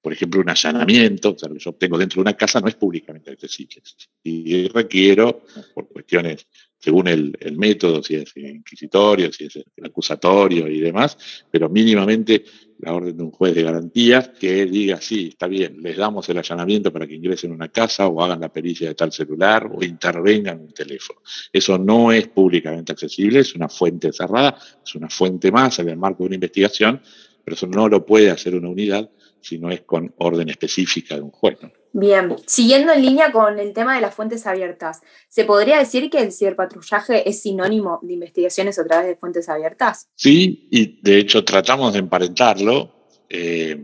por 0.00 0.12
ejemplo, 0.12 0.40
un 0.40 0.48
allanamiento, 0.48 1.32
o 1.32 1.38
sea, 1.38 1.48
lo 1.48 1.56
que 1.56 1.64
yo 1.64 1.70
obtengo 1.70 1.98
dentro 1.98 2.16
de 2.16 2.20
una 2.22 2.36
casa 2.36 2.60
no 2.60 2.68
es 2.68 2.76
públicamente 2.76 3.32
accesible. 3.32 3.82
Y 4.22 4.68
requiero, 4.68 5.42
por 5.74 5.88
cuestiones 5.88 6.46
según 6.84 7.08
el, 7.08 7.34
método, 7.56 8.02
si 8.02 8.16
es 8.16 8.36
inquisitorio, 8.36 9.32
si 9.32 9.46
es 9.46 9.58
acusatorio 9.82 10.68
y 10.68 10.80
demás, 10.80 11.16
pero 11.50 11.70
mínimamente 11.70 12.44
la 12.80 12.92
orden 12.92 13.16
de 13.16 13.22
un 13.22 13.30
juez 13.30 13.54
de 13.54 13.62
garantías 13.62 14.28
que 14.38 14.66
diga, 14.66 15.00
sí, 15.00 15.28
está 15.28 15.46
bien, 15.46 15.78
les 15.80 15.96
damos 15.96 16.28
el 16.28 16.36
allanamiento 16.36 16.92
para 16.92 17.06
que 17.06 17.14
ingresen 17.14 17.52
en 17.52 17.56
una 17.56 17.68
casa 17.68 18.06
o 18.06 18.22
hagan 18.22 18.38
la 18.38 18.52
pericia 18.52 18.88
de 18.88 18.94
tal 18.94 19.12
celular 19.12 19.66
o 19.74 19.82
intervengan 19.82 20.58
en 20.58 20.64
un 20.64 20.74
teléfono. 20.74 21.20
Eso 21.50 21.78
no 21.78 22.12
es 22.12 22.28
públicamente 22.28 22.92
accesible, 22.92 23.40
es 23.40 23.54
una 23.54 23.70
fuente 23.70 24.12
cerrada, 24.12 24.58
es 24.84 24.94
una 24.94 25.08
fuente 25.08 25.50
más 25.50 25.78
en 25.78 25.88
el 25.88 25.96
marco 25.96 26.24
de 26.24 26.26
una 26.26 26.34
investigación, 26.34 27.00
pero 27.42 27.54
eso 27.54 27.66
no 27.66 27.88
lo 27.88 28.04
puede 28.04 28.28
hacer 28.28 28.54
una 28.54 28.68
unidad 28.68 29.08
si 29.44 29.58
no 29.58 29.70
es 29.70 29.82
con 29.82 30.14
orden 30.18 30.48
específica 30.48 31.14
de 31.16 31.22
un 31.22 31.30
juez. 31.30 31.58
Bien, 31.92 32.34
siguiendo 32.46 32.92
en 32.92 33.02
línea 33.02 33.30
con 33.30 33.58
el 33.58 33.72
tema 33.72 33.94
de 33.94 34.00
las 34.00 34.14
fuentes 34.14 34.46
abiertas, 34.46 35.02
¿se 35.28 35.44
podría 35.44 35.78
decir 35.78 36.10
que 36.10 36.18
el 36.18 36.32
ciberpatrullaje 36.32 37.28
es 37.28 37.42
sinónimo 37.42 38.00
de 38.02 38.14
investigaciones 38.14 38.78
a 38.78 38.84
través 38.84 39.06
de 39.06 39.16
fuentes 39.16 39.48
abiertas? 39.48 40.08
Sí, 40.16 40.66
y 40.70 41.00
de 41.02 41.18
hecho 41.18 41.44
tratamos 41.44 41.92
de 41.92 42.00
emparentarlo, 42.00 42.90
eh, 43.28 43.76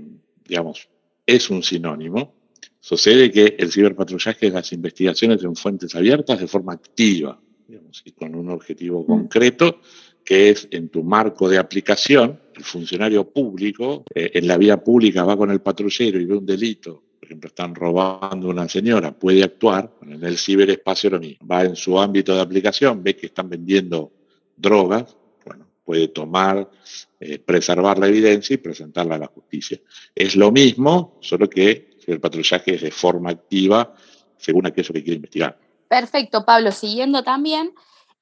digamos, 0.45 0.89
es 1.27 1.51
un 1.51 1.63
sinónimo. 1.63 2.35
Sucede 2.81 3.31
que 3.31 3.55
el 3.59 3.71
ciberpatrullaje 3.71 4.47
es 4.47 4.55
las 4.55 4.73
investigaciones 4.73 5.45
en 5.45 5.55
fuentes 5.55 5.95
abiertas 5.95 6.41
de 6.41 6.49
forma 6.49 6.73
activa, 6.73 7.39
digamos, 7.69 8.03
y 8.05 8.13
con 8.13 8.35
un 8.35 8.51
objetivo 8.51 9.03
mm. 9.03 9.07
concreto 9.07 9.81
que 10.25 10.51
es 10.51 10.69
en 10.71 10.89
tu 10.89 11.03
marco 11.03 11.49
de 11.49 11.59
aplicación, 11.59 12.41
el 12.55 12.65
funcionario 12.65 13.29
público 13.29 14.05
eh, 14.15 14.31
en 14.35 14.47
la 14.47 14.57
vía 14.57 14.83
pública 14.83 15.25
va 15.25 15.37
con 15.37 15.51
el 15.51 15.61
patrullero 15.61 16.21
y 16.21 16.25
ve 16.25 16.37
un 16.37 16.47
delito, 16.47 17.03
por 17.19 17.27
ejemplo, 17.27 17.49
están 17.49 17.75
robando 17.75 18.49
a 18.49 18.51
una 18.51 18.69
señora, 18.69 19.13
puede 19.13 19.43
actuar, 19.43 19.93
en 20.03 20.23
el 20.23 20.37
ciberespacio 20.39 21.11
lo 21.11 21.21
mismo, 21.21 21.47
va 21.47 21.65
en 21.65 21.77
su 21.77 21.99
ámbito 21.99 22.35
de 22.35 22.41
aplicación, 22.41 23.03
ve 23.03 23.17
que 23.17 23.27
están 23.27 23.49
vendiendo 23.49 24.13
drogas, 24.57 25.17
bueno, 25.45 25.67
puede 25.85 26.09
tomar, 26.09 26.71
eh, 27.19 27.39
preservar 27.39 27.99
la 27.99 28.09
evidencia 28.09 28.55
y 28.55 28.59
presentarla 28.59 29.15
a 29.17 29.19
la 29.19 29.27
justicia. 29.27 29.81
Es 30.15 30.37
lo 30.37 30.53
mismo, 30.53 31.19
solo 31.21 31.49
que 31.49 31.91
el 32.07 32.21
patrullaje 32.21 32.75
es 32.75 32.83
de 32.83 32.91
forma 32.91 33.31
activa 33.31 33.95
según 34.37 34.67
aquello 34.67 34.93
que 34.95 35.03
quiere 35.03 35.17
investigar. 35.17 35.59
Perfecto, 35.89 36.45
Pablo. 36.45 36.73
Siguiendo 36.73 37.23
también, 37.23 37.73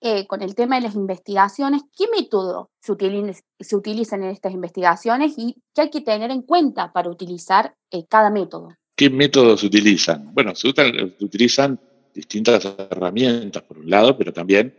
eh, 0.00 0.26
con 0.26 0.42
el 0.42 0.54
tema 0.54 0.76
de 0.76 0.82
las 0.82 0.94
investigaciones, 0.94 1.82
¿qué 1.96 2.06
método 2.08 2.70
se, 2.80 2.92
utilizan 2.92 4.22
en 4.22 4.30
estas 4.30 4.52
investigaciones 4.52 5.34
y 5.36 5.56
qué 5.74 5.82
hay 5.82 5.90
que 5.90 6.00
tener 6.00 6.30
en 6.30 6.42
cuenta 6.42 6.92
para 6.92 7.10
utilizar 7.10 7.74
eh, 7.90 8.04
cada 8.08 8.30
método? 8.30 8.68
¿Qué 8.94 9.10
métodos 9.10 9.60
se 9.60 9.66
utilizan? 9.66 10.32
Bueno, 10.34 10.54
se, 10.54 10.68
utilizan 10.68 11.78
distintas 12.14 12.64
herramientas, 12.64 13.62
por 13.62 13.78
un 13.78 13.90
lado, 13.90 14.16
pero 14.16 14.32
también 14.32 14.74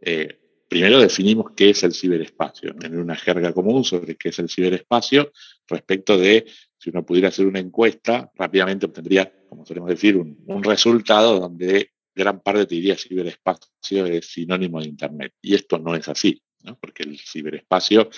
eh, 0.00 0.38
primero 0.68 1.00
definimos 1.00 1.50
qué 1.56 1.70
es 1.70 1.82
el 1.82 1.92
ciberespacio, 1.92 2.74
tener 2.76 2.98
una 2.98 3.16
jerga 3.16 3.52
común 3.52 3.82
sobre 3.82 4.14
qué 4.16 4.28
es 4.28 4.38
el 4.38 4.48
ciberespacio 4.48 5.32
respecto 5.68 6.16
de 6.16 6.46
si 6.78 6.90
uno 6.90 7.04
pudiera 7.04 7.28
hacer 7.28 7.46
una 7.46 7.58
encuesta, 7.58 8.30
rápidamente 8.36 8.86
obtendría, 8.86 9.30
como 9.48 9.66
solemos 9.66 9.90
decir, 9.90 10.16
un, 10.16 10.62
resultado 10.62 11.38
donde 11.38 11.90
gran 12.20 12.40
parte 12.40 12.66
te 12.66 12.74
diría 12.74 12.96
ciberespacio 12.96 14.06
es 14.06 14.26
sinónimo 14.26 14.80
de 14.80 14.88
Internet. 14.88 15.34
Y 15.40 15.54
esto 15.54 15.78
no 15.78 15.94
es 15.94 16.06
así, 16.08 16.40
porque 16.80 17.02
el 17.04 17.18
ciberespacio 17.18 18.10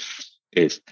es 0.50 0.82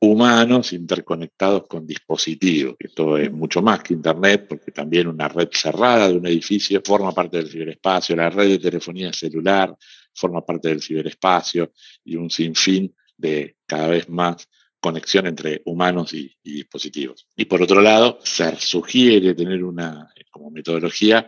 humanos 0.00 0.72
interconectados 0.72 1.66
con 1.68 1.86
dispositivos. 1.86 2.74
Esto 2.78 3.16
es 3.16 3.32
mucho 3.32 3.62
más 3.62 3.82
que 3.82 3.94
Internet, 3.94 4.46
porque 4.48 4.72
también 4.72 5.06
una 5.06 5.28
red 5.28 5.48
cerrada 5.52 6.08
de 6.08 6.16
un 6.16 6.26
edificio 6.26 6.82
forma 6.84 7.12
parte 7.12 7.38
del 7.38 7.48
ciberespacio, 7.48 8.16
la 8.16 8.30
red 8.30 8.48
de 8.48 8.58
telefonía 8.58 9.12
celular 9.12 9.74
forma 10.12 10.44
parte 10.44 10.68
del 10.68 10.82
ciberespacio 10.82 11.72
y 12.04 12.16
un 12.16 12.30
sinfín 12.30 12.94
de 13.16 13.56
cada 13.66 13.88
vez 13.88 14.08
más 14.08 14.48
conexión 14.80 15.26
entre 15.26 15.62
humanos 15.64 16.12
y, 16.14 16.32
dispositivos. 16.42 17.26
Y 17.36 17.46
por 17.46 17.62
otro 17.62 17.80
lado, 17.80 18.18
se 18.22 18.56
sugiere 18.56 19.34
tener 19.34 19.64
una, 19.64 20.12
como 20.30 20.50
metodología, 20.50 21.26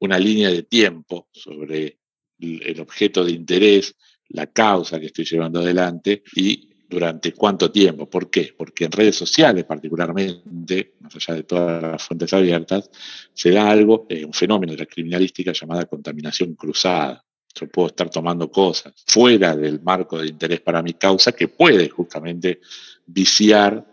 una 0.00 0.18
línea 0.18 0.50
de 0.50 0.64
tiempo 0.64 1.28
sobre 1.32 1.98
el 2.38 2.80
objeto 2.80 3.24
de 3.24 3.32
interés, 3.32 3.96
la 4.28 4.46
causa 4.46 5.00
que 5.00 5.06
estoy 5.06 5.24
llevando 5.24 5.60
adelante 5.60 6.22
y 6.34 6.68
durante 6.88 7.32
cuánto 7.32 7.70
tiempo. 7.70 8.08
¿Por 8.08 8.30
qué? 8.30 8.54
Porque 8.56 8.84
en 8.84 8.92
redes 8.92 9.16
sociales 9.16 9.64
particularmente, 9.64 10.94
más 11.00 11.16
allá 11.16 11.34
de 11.34 11.42
todas 11.42 11.82
las 11.82 12.02
fuentes 12.02 12.32
abiertas, 12.32 12.90
se 13.32 13.50
da 13.50 13.70
algo, 13.70 14.06
eh, 14.08 14.24
un 14.24 14.32
fenómeno 14.32 14.72
de 14.72 14.78
la 14.78 14.86
criminalística 14.86 15.52
llamada 15.52 15.86
contaminación 15.86 16.54
cruzada. 16.54 17.24
Yo 17.54 17.68
puedo 17.68 17.88
estar 17.88 18.10
tomando 18.10 18.50
cosas 18.50 18.92
fuera 19.06 19.56
del 19.56 19.80
marco 19.80 20.18
de 20.18 20.28
interés 20.28 20.60
para 20.60 20.82
mi 20.82 20.94
causa 20.94 21.32
que 21.32 21.48
puede 21.48 21.88
justamente 21.88 22.60
viciar 23.06 23.84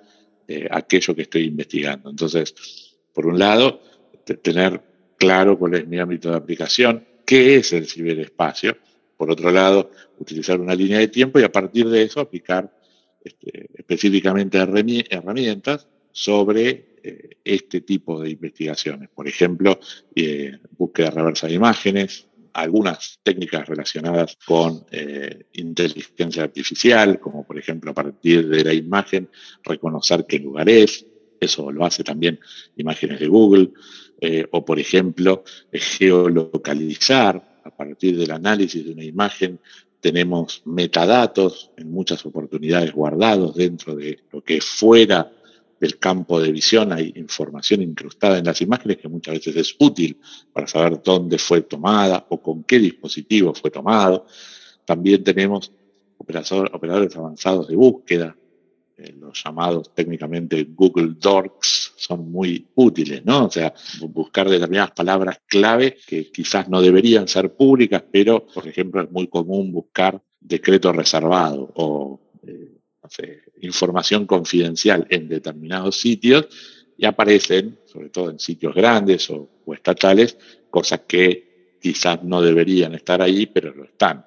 eh, 0.47 0.67
aquello 0.69 1.15
que 1.15 1.21
estoy 1.23 1.45
investigando. 1.45 2.09
Entonces, 2.09 2.53
por 3.13 3.25
un 3.25 3.39
lado, 3.39 3.81
tener 4.41 4.81
claro 5.23 5.57
cuál 5.57 5.75
es 5.75 5.87
mi 5.87 5.99
ámbito 5.99 6.29
de 6.29 6.35
aplicación, 6.35 7.05
qué 7.25 7.55
es 7.55 7.71
el 7.71 7.87
ciberespacio, 7.87 8.75
por 9.15 9.31
otro 9.31 9.51
lado, 9.51 9.89
utilizar 10.19 10.59
una 10.59 10.75
línea 10.75 10.99
de 10.99 11.07
tiempo 11.07 11.39
y 11.39 11.43
a 11.43 11.51
partir 11.51 11.87
de 11.87 12.03
eso 12.03 12.19
aplicar 12.19 12.69
este, 13.23 13.69
específicamente 13.73 14.57
herramientas 14.57 15.87
sobre 16.11 16.97
eh, 17.01 17.37
este 17.41 17.79
tipo 17.81 18.19
de 18.19 18.31
investigaciones. 18.31 19.09
Por 19.15 19.25
ejemplo, 19.29 19.79
eh, 20.13 20.57
búsqueda 20.77 21.11
reversa 21.11 21.47
de 21.47 21.53
imágenes, 21.53 22.27
algunas 22.51 23.21
técnicas 23.23 23.65
relacionadas 23.65 24.37
con 24.45 24.85
eh, 24.91 25.45
inteligencia 25.53 26.43
artificial, 26.43 27.21
como 27.21 27.47
por 27.47 27.57
ejemplo 27.57 27.91
a 27.91 27.93
partir 27.93 28.49
de 28.49 28.61
la 28.65 28.73
imagen 28.73 29.29
reconocer 29.63 30.25
qué 30.27 30.39
lugar 30.39 30.67
es, 30.67 31.05
eso 31.39 31.71
lo 31.71 31.85
hace 31.85 32.03
también 32.03 32.39
imágenes 32.75 33.19
de 33.19 33.27
Google, 33.27 33.71
o 34.51 34.63
por 34.63 34.79
ejemplo 34.79 35.43
geolocalizar 35.71 37.59
a 37.63 37.69
partir 37.69 38.17
del 38.17 38.31
análisis 38.31 38.85
de 38.85 38.91
una 38.91 39.03
imagen 39.03 39.59
tenemos 40.03 40.61
metadatos 40.65 41.71
en 41.77 41.89
muchas 41.89 42.25
oportunidades 42.25 42.91
guardados 42.91 43.55
dentro 43.55 43.95
de 43.95 44.19
lo 44.33 44.43
que 44.43 44.59
fuera 44.59 45.31
del 45.79 45.97
campo 45.97 46.41
de 46.41 46.51
visión. 46.51 46.91
Hay 46.91 47.13
información 47.15 47.81
incrustada 47.81 48.37
en 48.37 48.43
las 48.43 48.59
imágenes 48.59 48.97
que 48.97 49.07
muchas 49.07 49.35
veces 49.35 49.55
es 49.55 49.75
útil 49.79 50.19
para 50.51 50.67
saber 50.67 51.01
dónde 51.01 51.37
fue 51.37 51.61
tomada 51.61 52.25
o 52.27 52.41
con 52.41 52.65
qué 52.65 52.79
dispositivo 52.79 53.53
fue 53.53 53.71
tomado. 53.71 54.25
También 54.83 55.23
tenemos 55.23 55.71
operadores 56.17 57.15
avanzados 57.15 57.69
de 57.69 57.75
búsqueda, 57.77 58.35
eh, 59.03 59.13
los 59.19 59.43
llamados 59.43 59.93
técnicamente 59.93 60.67
Google 60.69 61.15
Docs 61.19 61.93
son 61.97 62.31
muy 62.31 62.67
útiles, 62.75 63.23
¿no? 63.25 63.45
O 63.45 63.51
sea, 63.51 63.73
buscar 64.09 64.49
determinadas 64.49 64.91
palabras 64.91 65.41
clave 65.45 65.97
que 66.07 66.31
quizás 66.31 66.69
no 66.69 66.81
deberían 66.81 67.27
ser 67.27 67.53
públicas, 67.53 68.03
pero, 68.11 68.45
por 68.47 68.67
ejemplo, 68.67 69.01
es 69.01 69.11
muy 69.11 69.27
común 69.27 69.71
buscar 69.71 70.21
decreto 70.39 70.91
reservado 70.91 71.71
o 71.75 72.19
eh, 72.47 73.41
información 73.61 74.25
confidencial 74.25 75.05
en 75.09 75.27
determinados 75.27 75.99
sitios 75.99 76.47
y 76.97 77.05
aparecen, 77.05 77.79
sobre 77.85 78.09
todo 78.09 78.29
en 78.29 78.39
sitios 78.39 78.73
grandes 78.73 79.29
o 79.29 79.49
estatales, 79.73 80.37
cosas 80.69 81.01
que 81.07 81.77
quizás 81.81 82.23
no 82.23 82.41
deberían 82.41 82.95
estar 82.95 83.21
ahí, 83.21 83.45
pero 83.47 83.73
lo 83.73 83.83
están 83.83 84.25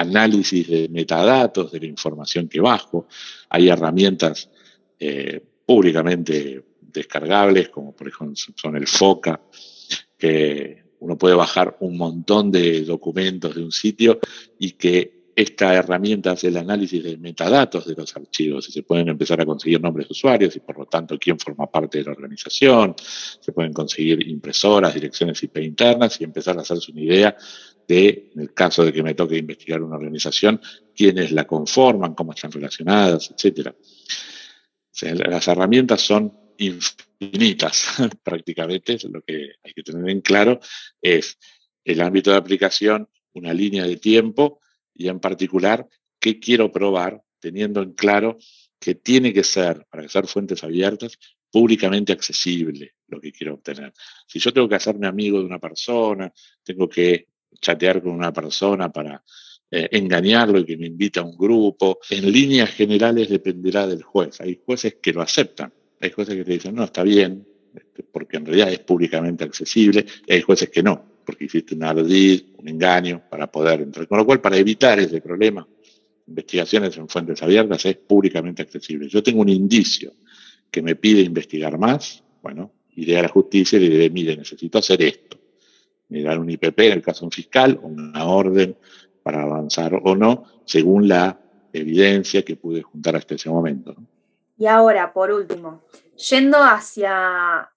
análisis 0.00 0.66
de 0.68 0.88
metadatos 0.88 1.70
de 1.72 1.80
la 1.80 1.86
información 1.86 2.48
que 2.48 2.60
bajo. 2.60 3.06
Hay 3.50 3.68
herramientas 3.68 4.48
eh, 4.98 5.42
públicamente 5.66 6.64
descargables, 6.80 7.68
como 7.68 7.94
por 7.94 8.08
ejemplo 8.08 8.34
son 8.56 8.76
el 8.76 8.86
FOCA, 8.86 9.40
que 10.16 10.84
uno 11.00 11.16
puede 11.16 11.34
bajar 11.34 11.76
un 11.80 11.96
montón 11.96 12.50
de 12.50 12.82
documentos 12.82 13.54
de 13.54 13.62
un 13.62 13.72
sitio 13.72 14.18
y 14.58 14.72
que 14.72 15.19
esta 15.40 15.74
herramienta 15.74 16.32
hace 16.32 16.48
el 16.48 16.56
análisis 16.58 17.02
de 17.02 17.16
metadatos 17.16 17.86
de 17.86 17.94
los 17.94 18.14
archivos 18.14 18.68
y 18.68 18.72
se 18.72 18.82
pueden 18.82 19.08
empezar 19.08 19.40
a 19.40 19.46
conseguir 19.46 19.80
nombres 19.80 20.08
de 20.08 20.12
usuarios 20.12 20.54
y 20.56 20.60
por 20.60 20.78
lo 20.78 20.86
tanto 20.86 21.18
quién 21.18 21.38
forma 21.38 21.66
parte 21.66 21.98
de 21.98 22.04
la 22.04 22.12
organización, 22.12 22.94
se 22.98 23.52
pueden 23.52 23.72
conseguir 23.72 24.26
impresoras, 24.28 24.92
direcciones 24.92 25.42
IP 25.42 25.58
internas 25.58 26.20
y 26.20 26.24
empezar 26.24 26.58
a 26.58 26.60
hacerse 26.60 26.92
una 26.92 27.00
idea 27.00 27.36
de, 27.88 28.30
en 28.34 28.40
el 28.42 28.52
caso 28.52 28.84
de 28.84 28.92
que 28.92 29.02
me 29.02 29.14
toque 29.14 29.38
investigar 29.38 29.82
una 29.82 29.96
organización, 29.96 30.60
quiénes 30.94 31.32
la 31.32 31.46
conforman, 31.46 32.14
cómo 32.14 32.32
están 32.32 32.52
relacionadas, 32.52 33.30
etc. 33.30 33.74
las 35.00 35.48
herramientas 35.48 36.02
son 36.02 36.32
infinitas 36.58 37.86
prácticamente, 38.22 38.98
lo 39.10 39.22
que 39.22 39.52
hay 39.64 39.72
que 39.72 39.82
tener 39.82 40.08
en 40.10 40.20
claro 40.20 40.60
es 41.00 41.38
el 41.82 42.02
ámbito 42.02 42.30
de 42.30 42.36
aplicación, 42.36 43.08
una 43.32 43.54
línea 43.54 43.84
de 43.84 43.96
tiempo 43.96 44.60
y 45.00 45.08
en 45.08 45.18
particular 45.18 45.88
qué 46.18 46.38
quiero 46.38 46.70
probar, 46.70 47.22
teniendo 47.40 47.80
en 47.80 47.94
claro 47.94 48.36
que 48.78 48.94
tiene 48.94 49.32
que 49.32 49.42
ser, 49.42 49.86
para 49.90 50.06
ser 50.08 50.26
fuentes 50.26 50.62
abiertas, 50.62 51.18
públicamente 51.50 52.12
accesible 52.12 52.92
lo 53.08 53.18
que 53.18 53.32
quiero 53.32 53.54
obtener. 53.54 53.94
Si 54.26 54.38
yo 54.38 54.52
tengo 54.52 54.68
que 54.68 54.74
hacerme 54.74 55.06
amigo 55.06 55.38
de 55.38 55.46
una 55.46 55.58
persona, 55.58 56.30
tengo 56.62 56.86
que 56.86 57.28
chatear 57.60 58.02
con 58.02 58.12
una 58.12 58.30
persona 58.30 58.92
para 58.92 59.24
eh, 59.70 59.88
engañarlo 59.92 60.58
y 60.58 60.66
que 60.66 60.76
me 60.76 60.86
invita 60.86 61.20
a 61.20 61.24
un 61.24 61.36
grupo. 61.36 61.98
En 62.10 62.30
líneas 62.30 62.70
generales 62.70 63.30
dependerá 63.30 63.86
del 63.86 64.02
juez. 64.02 64.38
Hay 64.42 64.60
jueces 64.64 64.96
que 65.00 65.14
lo 65.14 65.22
aceptan, 65.22 65.72
hay 65.98 66.10
jueces 66.10 66.36
que 66.36 66.44
te 66.44 66.52
dicen, 66.52 66.74
no, 66.74 66.84
está 66.84 67.02
bien, 67.02 67.46
este, 67.74 68.02
porque 68.02 68.36
en 68.36 68.44
realidad 68.44 68.70
es 68.70 68.80
públicamente 68.80 69.44
accesible, 69.44 70.04
y 70.26 70.32
hay 70.34 70.42
jueces 70.42 70.68
que 70.68 70.82
no, 70.82 71.09
porque 71.30 71.44
hiciste 71.44 71.74
un 71.74 71.84
ardid, 71.84 72.42
un 72.58 72.68
engaño 72.68 73.22
para 73.30 73.46
poder 73.46 73.82
entrar. 73.82 74.08
Con 74.08 74.18
lo 74.18 74.26
cual, 74.26 74.40
para 74.40 74.56
evitar 74.56 74.98
ese 74.98 75.20
problema, 75.20 75.66
investigaciones 76.26 76.96
en 76.96 77.08
fuentes 77.08 77.40
abiertas 77.42 77.86
es 77.86 77.96
públicamente 77.96 78.62
accesible. 78.62 79.08
Yo 79.08 79.22
tengo 79.22 79.40
un 79.40 79.48
indicio 79.48 80.12
que 80.70 80.82
me 80.82 80.96
pide 80.96 81.20
investigar 81.20 81.78
más, 81.78 82.22
bueno, 82.42 82.72
iré 82.96 83.18
a 83.18 83.22
la 83.22 83.28
justicia 83.28 83.78
y 83.78 83.82
le 83.82 83.88
diré, 83.90 84.10
mire, 84.10 84.36
necesito 84.36 84.78
hacer 84.78 85.02
esto 85.02 85.40
dar 86.18 86.38
un 86.38 86.50
IPP 86.50 86.78
en 86.80 86.92
el 86.94 87.02
caso 87.02 87.20
de 87.20 87.26
un 87.26 87.32
fiscal, 87.32 87.78
una 87.80 88.26
orden 88.26 88.76
para 89.22 89.42
avanzar 89.42 89.94
o 90.02 90.16
no, 90.16 90.44
según 90.64 91.06
la 91.06 91.38
evidencia 91.72 92.44
que 92.44 92.56
pude 92.56 92.82
juntar 92.82 93.14
hasta 93.14 93.36
ese 93.36 93.48
momento. 93.48 93.94
Y 94.58 94.66
ahora, 94.66 95.12
por 95.12 95.30
último, 95.30 95.82
yendo 96.30 96.58
hacia 96.58 97.70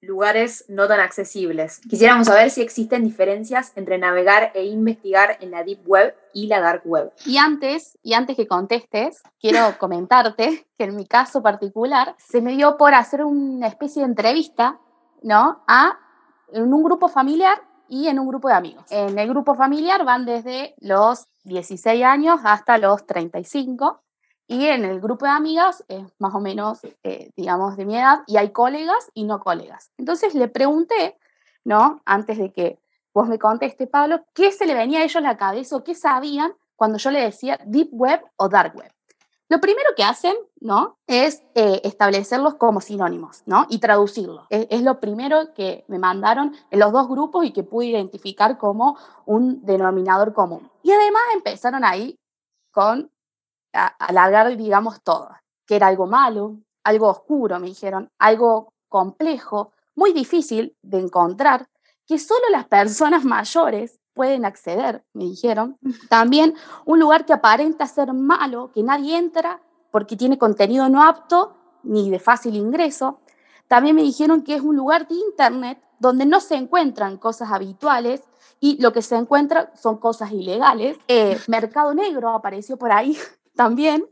lugares 0.00 0.64
no 0.68 0.88
tan 0.88 1.00
accesibles, 1.00 1.80
quisiéramos 1.88 2.26
saber 2.26 2.50
si 2.50 2.62
existen 2.62 3.04
diferencias 3.04 3.72
entre 3.76 3.98
navegar 3.98 4.50
e 4.54 4.64
investigar 4.64 5.36
en 5.40 5.50
la 5.50 5.62
Deep 5.62 5.86
Web 5.86 6.14
y 6.32 6.46
la 6.46 6.60
Dark 6.60 6.82
Web. 6.84 7.12
Y 7.26 7.36
antes, 7.38 7.98
y 8.02 8.14
antes 8.14 8.36
que 8.36 8.46
contestes, 8.46 9.22
quiero 9.40 9.60
comentarte 9.78 10.66
que 10.78 10.84
en 10.84 10.96
mi 10.96 11.06
caso 11.06 11.42
particular 11.42 12.14
se 12.18 12.40
me 12.40 12.56
dio 12.56 12.76
por 12.76 12.94
hacer 12.94 13.24
una 13.24 13.66
especie 13.66 14.02
de 14.02 14.08
entrevista, 14.08 14.78
¿no? 15.22 15.62
A 15.66 15.98
en 16.52 16.72
un 16.72 16.82
grupo 16.82 17.08
familiar 17.08 17.62
y 17.88 18.08
en 18.08 18.18
un 18.18 18.28
grupo 18.28 18.48
de 18.48 18.54
amigos. 18.54 18.84
En 18.90 19.18
el 19.18 19.28
grupo 19.28 19.54
familiar 19.54 20.04
van 20.04 20.24
desde 20.24 20.74
los 20.80 21.26
16 21.44 22.04
años 22.04 22.40
hasta 22.44 22.78
los 22.78 23.06
35 23.06 24.02
y 24.50 24.66
en 24.66 24.84
el 24.84 25.00
grupo 25.00 25.26
de 25.26 25.30
amigas 25.30 25.84
es 25.86 26.02
más 26.18 26.34
o 26.34 26.40
menos, 26.40 26.80
eh, 27.04 27.30
digamos, 27.36 27.76
de 27.76 27.86
mi 27.86 27.96
edad 27.96 28.24
y 28.26 28.36
hay 28.36 28.50
colegas 28.50 29.08
y 29.14 29.22
no 29.22 29.38
colegas. 29.38 29.92
Entonces 29.96 30.34
le 30.34 30.48
pregunté, 30.48 31.16
¿no? 31.62 32.00
Antes 32.04 32.36
de 32.36 32.52
que 32.52 32.80
vos 33.14 33.28
me 33.28 33.38
conteste, 33.38 33.86
Pablo, 33.86 34.24
¿qué 34.34 34.50
se 34.50 34.66
le 34.66 34.74
venía 34.74 34.98
a 34.98 35.02
ellos 35.04 35.14
a 35.14 35.20
la 35.20 35.36
cabeza 35.36 35.76
o 35.76 35.84
qué 35.84 35.94
sabían 35.94 36.52
cuando 36.74 36.98
yo 36.98 37.12
le 37.12 37.20
decía 37.20 37.60
Deep 37.64 37.90
Web 37.92 38.24
o 38.34 38.48
Dark 38.48 38.74
Web? 38.74 38.92
Lo 39.48 39.60
primero 39.60 39.90
que 39.96 40.02
hacen, 40.02 40.34
¿no? 40.60 40.98
Es 41.06 41.44
eh, 41.54 41.80
establecerlos 41.84 42.56
como 42.56 42.80
sinónimos, 42.80 43.44
¿no? 43.46 43.66
Y 43.68 43.78
traducirlos. 43.78 44.46
Es, 44.50 44.66
es, 44.68 44.82
lo 44.82 44.98
primero 44.98 45.54
que 45.54 45.84
me 45.86 46.00
mandaron 46.00 46.56
en 46.72 46.80
los 46.80 46.90
dos 46.90 47.08
grupos 47.08 47.44
y 47.44 47.52
que 47.52 47.62
pude 47.62 47.86
identificar 47.86 48.58
como 48.58 48.98
un 49.26 49.64
denominador 49.64 50.34
común. 50.34 50.68
Y 50.82 50.90
además 50.90 51.22
empezaron 51.34 51.84
ahí 51.84 52.18
con 52.72 53.12
alargar, 53.72 54.56
digamos, 54.56 55.02
todo, 55.02 55.30
que 55.66 55.76
era 55.76 55.88
algo 55.88 56.06
malo, 56.06 56.58
algo 56.84 57.08
oscuro, 57.08 57.58
me 57.58 57.66
dijeron, 57.68 58.08
algo 58.18 58.72
complejo, 58.88 59.72
muy 59.94 60.12
difícil 60.12 60.76
de 60.82 60.98
encontrar, 60.98 61.68
que 62.06 62.18
solo 62.18 62.48
las 62.50 62.66
personas 62.66 63.24
mayores 63.36 64.00
pueden 64.12 64.44
acceder, 64.44 65.04
me 65.14 65.24
dijeron. 65.24 65.78
También 66.08 66.54
un 66.84 66.98
lugar 66.98 67.24
que 67.24 67.32
aparenta 67.32 67.86
ser 67.86 68.12
malo, 68.12 68.70
que 68.72 68.82
nadie 68.82 69.16
entra 69.16 69.60
porque 69.90 70.16
tiene 70.16 70.38
contenido 70.38 70.88
no 70.88 71.02
apto 71.02 71.56
ni 71.82 72.10
de 72.10 72.18
fácil 72.18 72.56
ingreso. 72.56 73.20
También 73.68 73.96
me 73.96 74.02
dijeron 74.02 74.42
que 74.42 74.56
es 74.56 74.62
un 74.62 74.76
lugar 74.76 75.06
de 75.08 75.14
Internet 75.14 75.82
donde 75.98 76.26
no 76.26 76.40
se 76.40 76.56
encuentran 76.56 77.18
cosas 77.18 77.52
habituales 77.52 78.22
y 78.58 78.80
lo 78.82 78.92
que 78.92 79.02
se 79.02 79.16
encuentra 79.16 79.72
son 79.74 79.98
cosas 79.98 80.32
ilegales. 80.32 80.98
Eh, 81.08 81.38
mercado 81.48 81.94
negro 81.94 82.30
apareció 82.30 82.76
por 82.76 82.92
ahí 82.92 83.16
también. 83.60 84.08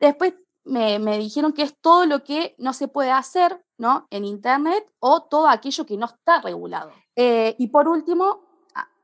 Después 0.00 0.34
me, 0.64 0.98
me, 0.98 1.18
dijeron 1.18 1.52
que 1.52 1.62
es 1.62 1.72
todo 1.80 2.04
lo 2.04 2.24
que 2.24 2.56
no 2.58 2.72
se 2.72 2.88
puede 2.88 3.12
hacer 3.12 3.64
¿no? 3.76 4.08
en 4.10 4.24
Internet 4.24 4.84
o 4.98 5.22
todo 5.22 5.48
aquello 5.48 5.86
que 5.86 5.96
no 5.96 6.06
está 6.06 6.40
regulado. 6.40 6.90
Eh, 7.14 7.54
y 7.60 7.68
por 7.68 7.86
último, 7.86 8.40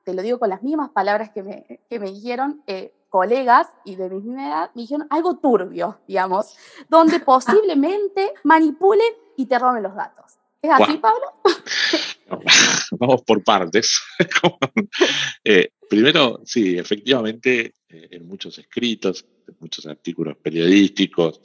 te 0.02 0.12
lo 0.12 0.22
digo 0.22 0.40
con 0.40 0.48
las 0.48 0.64
mismas 0.64 0.90
palabras 0.90 1.30
que 1.30 1.44
me, 1.44 1.80
que 1.88 2.00
me 2.00 2.10
dijeron 2.10 2.64
eh, 2.66 2.92
colegas 3.08 3.68
y 3.84 3.94
de 3.94 4.10
mi 4.10 4.16
misma 4.16 4.48
edad, 4.48 4.70
me 4.74 4.82
dijeron 4.82 5.06
algo 5.10 5.36
turbio, 5.36 6.00
digamos, 6.08 6.56
donde 6.88 7.20
posiblemente 7.20 8.34
manipulen 8.42 9.14
y 9.36 9.46
te 9.46 9.60
roben 9.60 9.84
los 9.84 9.94
datos. 9.94 10.40
¿Es 10.60 10.72
así, 10.72 10.96
Pablo? 10.96 11.34
Vamos 12.98 13.22
por 13.22 13.42
partes. 13.42 14.00
eh, 15.44 15.70
primero, 15.88 16.40
sí, 16.44 16.76
efectivamente, 16.76 17.74
eh, 17.88 18.08
en 18.10 18.26
muchos 18.26 18.58
escritos, 18.58 19.24
en 19.46 19.56
muchos 19.60 19.86
artículos 19.86 20.36
periodísticos, 20.36 21.40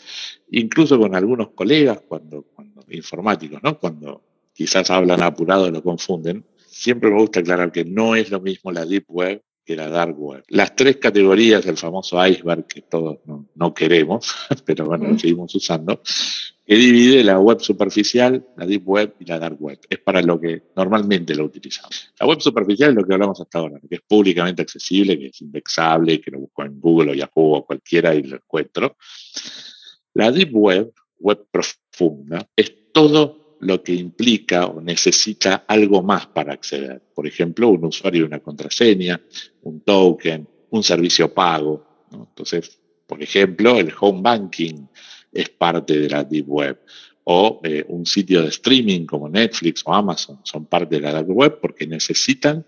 incluso 0.52 0.98
con 1.00 1.16
algunos 1.16 1.52
colegas 1.52 2.02
cuando, 2.08 2.44
cuando 2.44 2.84
informáticos, 2.90 3.62
¿no? 3.64 3.78
Cuando 3.80 4.24
quizás 4.54 4.90
hablan 4.90 5.22
apurado 5.24 5.70
lo 5.72 5.82
confunden, 5.82 6.46
siempre 6.68 7.10
me 7.10 7.20
gusta 7.20 7.40
aclarar 7.40 7.72
que 7.72 7.86
no 7.86 8.16
es 8.16 8.30
lo 8.30 8.40
mismo 8.40 8.72
la 8.72 8.86
Deep 8.86 9.06
Web 9.08 9.42
que 9.70 9.76
la 9.76 9.88
Dark 9.88 10.20
Web. 10.20 10.46
Las 10.48 10.76
tres 10.76 10.98
categorías 10.98 11.64
del 11.64 11.78
famoso 11.78 12.26
iceberg 12.26 12.66
que 12.66 12.82
todos 12.82 13.20
no, 13.54 13.74
queremos, 13.76 14.34
pero 14.66 14.86
bueno, 14.86 15.10
lo 15.10 15.20
seguimos 15.20 15.54
usando, 15.54 16.02
que 16.70 16.76
divide 16.76 17.24
la 17.24 17.40
web 17.40 17.60
superficial, 17.60 18.46
la 18.56 18.64
Deep 18.68 18.88
Web 18.88 19.16
y 19.20 19.26
la 19.26 19.40
Dark 19.40 19.58
Web. 19.60 19.80
Es 19.90 19.98
para 20.02 20.22
lo 20.22 20.40
que 20.40 20.66
normalmente 20.76 21.34
lo 21.34 21.46
utilizamos. 21.46 22.14
La 22.20 22.28
web 22.28 22.40
superficial 22.40 22.92
es 22.92 22.96
lo 22.96 23.08
que 23.08 23.14
hablamos 23.16 23.42
hasta 23.42 23.58
ahora, 23.58 23.80
que 23.90 23.96
es 23.96 24.02
públicamente 24.08 24.62
accesible, 24.62 25.18
que 25.18 25.26
es 25.30 25.42
indexable, 25.42 26.22
que 26.22 26.30
lo 26.30 26.42
busco 26.42 26.64
en 26.64 26.80
Google 26.80 27.10
o 27.10 27.14
Yahoo 27.16 27.56
o 27.56 27.66
cualquiera 27.66 28.14
y 28.14 28.22
lo 28.22 28.36
encuentro. 28.36 28.98
La 30.14 30.32
Deep 30.32 30.56
Web, 30.56 30.94
web 31.18 31.48
profunda, 31.50 32.48
es 32.56 32.72
todo 32.94 33.58
lo 33.62 33.82
que 33.82 33.96
implica 33.96 34.68
o 34.68 34.80
necesita 34.80 35.66
algo 35.68 36.04
más 36.04 36.28
para 36.28 36.54
acceder. 36.54 37.02
Por 37.16 37.26
ejemplo, 37.26 37.70
un 37.70 37.86
usuario 37.86 38.22
y 38.22 38.28
una 38.28 38.42
contraseña, 38.42 39.20
un 39.64 39.82
token, 39.82 40.48
un 40.70 40.84
servicio 40.84 41.34
pago. 41.34 42.06
Entonces, 42.12 42.80
por 43.08 43.24
ejemplo, 43.24 43.76
el 43.80 43.92
home 44.00 44.22
banking 44.22 44.86
es 45.42 45.50
parte 45.50 46.00
de 46.00 46.10
la 46.10 46.24
Deep 46.24 46.46
Web. 46.48 46.80
O 47.24 47.62
eh, 47.64 47.86
un 47.88 48.06
sitio 48.06 48.42
de 48.42 48.50
streaming 48.50 49.06
como 49.06 49.30
Netflix 49.30 49.84
o 49.86 49.94
Amazon 49.94 50.40
son 50.44 50.66
parte 50.66 50.96
de 50.96 51.02
la 51.02 51.22
Deep 51.24 51.36
Web 51.36 51.60
porque 51.62 51.86
necesitan 51.86 52.66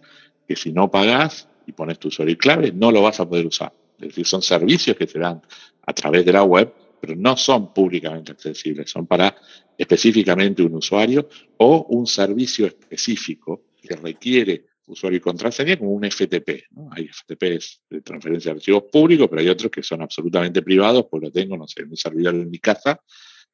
que 0.48 0.56
si 0.56 0.72
no 0.72 0.90
pagas 0.92 1.48
y 1.66 1.72
pones 1.72 2.00
tu 2.00 2.10
usuario 2.10 2.38
clave, 2.38 2.72
no 2.72 2.92
lo 2.92 3.02
vas 3.02 3.20
a 3.20 3.28
poder 3.28 3.46
usar. 3.46 3.74
Es 4.00 4.10
decir, 4.10 4.26
son 4.26 4.42
servicios 4.42 4.98
que 4.98 5.08
se 5.08 5.20
dan 5.20 5.42
a 5.86 5.94
través 5.94 6.26
de 6.26 6.34
la 6.34 6.44
web 6.44 6.74
pero 7.02 7.16
no 7.16 7.36
son 7.36 7.74
públicamente 7.74 8.32
accesibles, 8.32 8.92
son 8.92 9.08
para 9.08 9.36
específicamente 9.76 10.62
un 10.62 10.76
usuario 10.76 11.28
o 11.58 11.88
un 11.90 12.06
servicio 12.06 12.68
específico 12.68 13.64
que 13.82 13.96
requiere 13.96 14.66
usuario 14.94 15.18
y 15.18 15.22
contraseña 15.22 15.78
como 15.78 15.92
un 15.92 16.04
FTP. 16.04 16.72
¿no? 16.72 16.90
Hay 16.92 17.08
FTPs 17.08 17.82
de 17.90 18.02
transferencia 18.02 18.52
de 18.52 18.58
archivos 18.58 18.84
públicos, 18.92 19.28
pero 19.30 19.42
hay 19.42 19.50
otros 19.50 19.72
que 19.72 19.84
son 19.84 20.02
absolutamente 20.02 20.62
privados, 20.62 21.06
pues 21.10 21.24
lo 21.24 21.32
tengo, 21.32 21.58
no 21.58 21.68
sé, 21.68 21.82
en 21.82 21.90
un 21.90 21.98
servidor 21.98 22.36
en 22.36 22.50
mi 22.50 22.60
casa, 22.60 23.02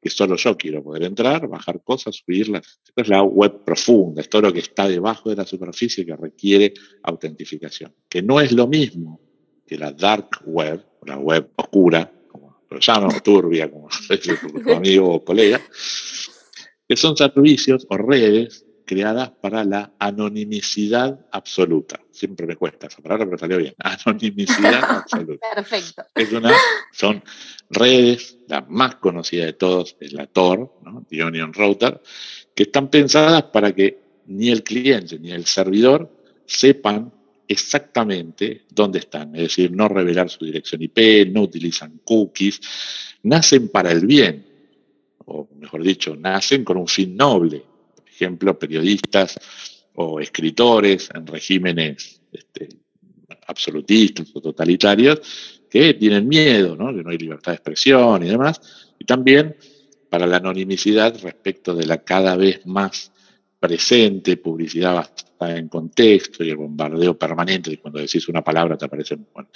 que 0.02 0.10
solo 0.10 0.36
yo 0.36 0.56
quiero 0.58 0.84
poder 0.84 1.04
entrar, 1.04 1.48
bajar 1.48 1.82
cosas, 1.84 2.16
subirlas. 2.16 2.80
Es 2.96 3.08
la 3.08 3.24
web 3.24 3.64
profunda, 3.64 4.22
es 4.22 4.30
todo 4.30 4.44
lo 4.44 4.54
que 4.54 4.60
está 4.60 4.88
debajo 4.88 5.30
de 5.30 5.36
la 5.36 5.46
superficie 5.46 6.06
que 6.06 6.16
requiere 6.16 6.74
autentificación, 7.04 7.94
que 8.08 8.22
no 8.22 8.40
es 8.40 8.52
lo 8.52 8.68
mismo 8.68 9.22
que 9.66 9.78
la 9.78 9.92
dark 9.92 10.44
web, 10.46 10.86
la 11.06 11.18
web 11.18 11.50
oscura, 11.56 12.12
lo 12.70 12.80
llamo 12.80 13.22
turbia, 13.22 13.72
como 13.72 13.88
tu 14.64 14.72
amigo 14.72 15.16
o 15.16 15.24
colega, 15.24 15.62
que 16.88 16.96
son 16.96 17.16
servicios 17.16 17.86
o 17.90 17.98
redes 17.98 18.67
creadas 18.88 19.30
para 19.30 19.64
la 19.64 19.94
anonimicidad 20.00 21.28
absoluta. 21.32 22.00
Siempre 22.10 22.48
me 22.48 22.56
cuesta 22.56 22.88
esa 22.88 23.04
palabra, 23.04 23.26
pero 23.26 23.38
salió 23.38 23.58
bien. 23.58 23.76
Anonimicidad 23.78 24.84
absoluta. 24.90 25.46
Perfecto. 25.54 26.04
Es 26.16 26.32
una, 26.32 26.56
son 26.92 27.22
redes, 27.70 28.40
la 28.48 28.62
más 28.62 28.96
conocida 28.96 29.46
de 29.46 29.54
todos 29.54 29.96
es 30.00 30.14
la 30.14 30.26
Tor, 30.26 30.80
¿no? 30.84 31.06
The 31.08 31.24
Onion 31.24 31.54
Router, 31.54 32.02
que 32.56 32.64
están 32.64 32.90
pensadas 32.90 33.44
para 33.44 33.76
que 33.76 34.00
ni 34.28 34.50
el 34.50 34.64
cliente 34.64 35.20
ni 35.20 35.32
el 35.32 35.46
servidor 35.46 36.10
sepan 36.46 37.12
exactamente 37.48 38.64
dónde 38.70 39.00
están, 39.00 39.36
es 39.36 39.44
decir, 39.44 39.72
no 39.72 39.88
revelar 39.88 40.30
su 40.30 40.46
dirección 40.46 40.82
IP, 40.82 41.30
no 41.32 41.44
utilizan 41.44 42.02
cookies, 42.04 42.60
nacen 43.24 43.70
para 43.70 43.92
el 43.92 44.06
bien, 44.06 44.46
o 45.26 45.48
mejor 45.56 45.84
dicho, 45.84 46.16
nacen 46.16 46.64
con 46.64 46.78
un 46.78 46.88
fin 46.88 47.16
noble. 47.16 47.64
Ejemplo, 48.18 48.58
periodistas 48.58 49.38
o 49.94 50.20
escritores 50.20 51.10
en 51.14 51.28
regímenes 51.28 52.20
este, 52.32 52.70
absolutistas 53.46 54.32
o 54.34 54.42
totalitarios 54.42 55.22
que 55.70 55.94
tienen 55.94 56.28
miedo, 56.28 56.76
¿no? 56.76 56.96
que 56.96 57.04
no 57.04 57.12
hay 57.12 57.18
libertad 57.20 57.52
de 57.52 57.58
expresión 57.58 58.24
y 58.24 58.30
demás, 58.30 58.60
y 58.98 59.06
también 59.06 59.56
para 60.10 60.26
la 60.26 60.38
anonimicidad 60.38 61.20
respecto 61.22 61.76
de 61.76 61.86
la 61.86 62.04
cada 62.04 62.36
vez 62.36 62.66
más 62.66 63.12
presente 63.60 64.38
publicidad 64.38 64.96
bastante 64.96 65.28
en 65.40 65.68
contexto 65.70 66.44
y 66.44 66.50
el 66.50 66.58
bombardeo 66.58 67.16
permanente 67.16 67.70
de 67.70 67.80
cuando 67.80 68.00
decís 68.00 68.28
una 68.28 68.44
palabra 68.44 68.78
te 68.78 68.86
aparece. 68.86 69.16
Bueno, 69.16 69.50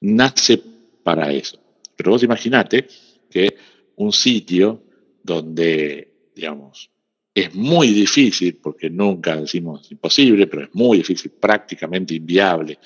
nace 0.00 0.60
para 1.04 1.30
eso. 1.32 1.60
Pero 1.94 2.10
vos 2.10 2.22
imaginate 2.24 2.88
que 3.30 3.56
un 3.96 4.12
sitio 4.12 4.82
donde, 5.22 6.30
digamos, 6.34 6.90
es 7.34 7.54
muy 7.54 7.88
difícil, 7.88 8.58
porque 8.62 8.88
nunca 8.88 9.36
decimos 9.36 9.90
imposible, 9.90 10.46
pero 10.46 10.64
es 10.64 10.74
muy 10.74 10.98
difícil, 10.98 11.32
prácticamente 11.32 12.14
inviable, 12.14 12.78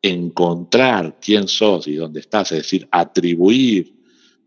encontrar 0.00 1.18
quién 1.20 1.46
sos 1.46 1.86
y 1.86 1.96
dónde 1.96 2.20
estás, 2.20 2.52
es 2.52 2.58
decir, 2.58 2.88
atribuir 2.90 3.94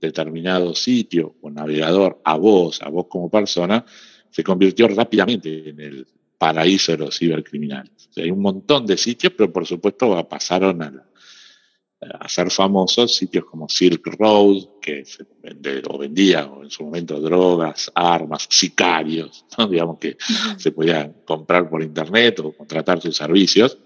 determinado 0.02 0.74
sitio 0.74 1.36
o 1.42 1.52
navegador 1.52 2.22
a 2.24 2.38
vos, 2.38 2.82
a 2.82 2.90
vos 2.90 3.06
como 3.08 3.30
persona, 3.30 3.86
se 4.32 4.44
convirtió 4.44 4.88
rápidamente 4.88 5.70
en 5.70 5.80
el 5.80 6.08
paraíso 6.38 6.94
de 6.94 7.00
los 7.00 7.18
cibercriminales. 7.18 8.10
hay 8.16 8.32
un 8.32 8.42
montón 8.42 8.86
de 8.86 8.98
sitios, 8.98 9.34
pero 9.36 9.52
por 9.52 9.68
supuesto 9.68 10.28
pasaron 10.28 10.82
a, 10.82 11.06
ser 12.28 12.50
famosos 12.50 13.16
sitios 13.16 13.46
como 13.46 13.68
Silk 13.68 14.06
Road, 14.18 14.80
que 14.82 15.04
se 15.04 15.26
vende, 15.42 15.82
o 15.90 15.98
vendía 15.98 16.46
o 16.46 16.64
en 16.64 16.70
su 16.70 16.84
momento 16.84 17.20
drogas, 17.20 17.92
armas, 17.94 18.48
sicarios, 18.50 19.46
digamos 19.70 19.98
que 20.00 20.18
se 20.58 20.72
podían 20.72 21.16
comprar 21.26 21.70
por 21.70 21.84
internet 21.84 22.40
o 22.40 22.54
contratar 22.54 23.02
sus 23.02 23.18
servicios, 23.18 23.78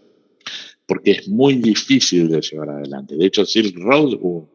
porque 0.86 1.12
es 1.12 1.28
muy 1.28 1.56
difícil 1.56 2.30
de 2.30 2.42
llevar 2.42 2.70
adelante. 2.70 3.16
De 3.16 3.26
hecho, 3.26 3.46
Silk 3.46 3.78
Road, 3.78 4.14
un 4.22 4.48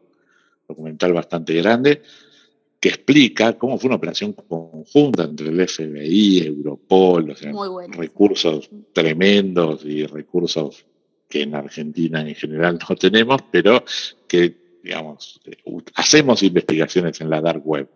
documental 0.67 1.13
bastante 1.13 1.53
grande, 1.55 2.01
que 2.79 2.89
explica 2.89 3.57
cómo 3.57 3.77
fue 3.77 3.89
una 3.89 3.97
operación 3.97 4.31
conjunta 4.31 5.23
entre 5.23 5.49
el 5.49 5.67
FBI, 5.67 6.45
Europol, 6.45 7.25
los 7.27 7.41
recursos 7.97 8.69
tremendos 8.93 9.83
y 9.83 10.05
recursos 10.05 10.85
que 11.29 11.43
en 11.43 11.55
Argentina 11.55 12.21
en 12.27 12.35
general 12.35 12.79
no 12.89 12.95
tenemos, 12.95 13.43
pero 13.51 13.85
que, 14.27 14.79
digamos, 14.83 15.39
hacemos 15.95 16.41
investigaciones 16.41 17.21
en 17.21 17.29
la 17.29 17.39
dark 17.39 17.65
web. 17.65 17.89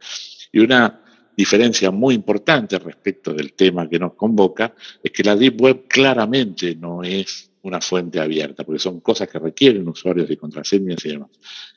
Y 0.52 0.60
una 0.60 1.02
diferencia 1.36 1.90
muy 1.90 2.14
importante 2.14 2.78
respecto 2.78 3.34
del 3.34 3.54
tema 3.54 3.90
que 3.90 3.98
nos 3.98 4.14
convoca 4.14 4.76
es 5.02 5.12
que 5.12 5.24
la 5.24 5.36
deep 5.36 5.60
web 5.60 5.88
claramente 5.88 6.76
no 6.76 7.04
es 7.04 7.50
una 7.64 7.82
fuente 7.82 8.20
abierta, 8.20 8.64
porque 8.64 8.80
son 8.80 9.00
cosas 9.00 9.28
que 9.28 9.40
requieren 9.40 9.88
usuarios 9.88 10.30
y 10.30 10.38
contraseñas 10.38 11.04
y 11.06 11.10
demás. 11.10 11.30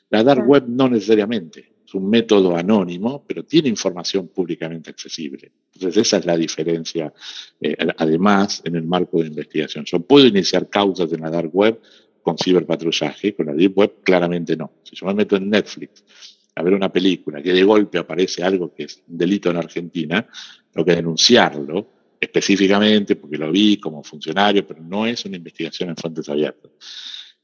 La 0.09 0.23
dark 0.23 0.47
web 0.47 0.65
no 0.67 0.87
necesariamente. 0.89 1.76
Es 1.87 1.93
un 1.93 2.09
método 2.09 2.53
anónimo, 2.57 3.23
pero 3.25 3.45
tiene 3.45 3.69
información 3.69 4.27
públicamente 4.27 4.89
accesible. 4.89 5.53
Entonces 5.73 6.05
esa 6.05 6.17
es 6.17 6.25
la 6.25 6.35
diferencia, 6.35 7.13
eh, 7.61 7.77
además, 7.97 8.61
en 8.65 8.75
el 8.75 8.83
marco 8.83 9.21
de 9.21 9.27
investigación. 9.27 9.85
Yo 9.85 10.01
puedo 10.01 10.27
iniciar 10.27 10.67
causas 10.69 11.13
en 11.13 11.21
la 11.21 11.29
dark 11.29 11.49
web 11.55 11.79
con 12.21 12.37
ciberpatrullaje, 12.37 13.33
con 13.33 13.45
la 13.45 13.53
deep 13.53 13.77
web 13.77 13.93
claramente 14.03 14.57
no. 14.57 14.69
Si 14.83 14.97
yo 14.97 15.05
me 15.07 15.13
meto 15.13 15.37
en 15.37 15.49
Netflix 15.49 16.03
a 16.55 16.61
ver 16.61 16.73
una 16.73 16.91
película 16.91 17.41
que 17.41 17.53
de 17.53 17.63
golpe 17.63 17.99
aparece 17.99 18.43
algo 18.43 18.73
que 18.75 18.83
es 18.83 19.01
un 19.07 19.17
delito 19.17 19.49
en 19.49 19.55
Argentina, 19.55 20.27
tengo 20.69 20.83
que 20.83 20.95
denunciarlo 20.95 21.89
específicamente 22.19 23.15
porque 23.15 23.37
lo 23.37 23.49
vi 23.49 23.77
como 23.77 24.03
funcionario, 24.03 24.67
pero 24.67 24.83
no 24.83 25.05
es 25.05 25.23
una 25.23 25.37
investigación 25.37 25.87
en 25.91 25.95
fuentes 25.95 26.27
abiertas. 26.27 26.71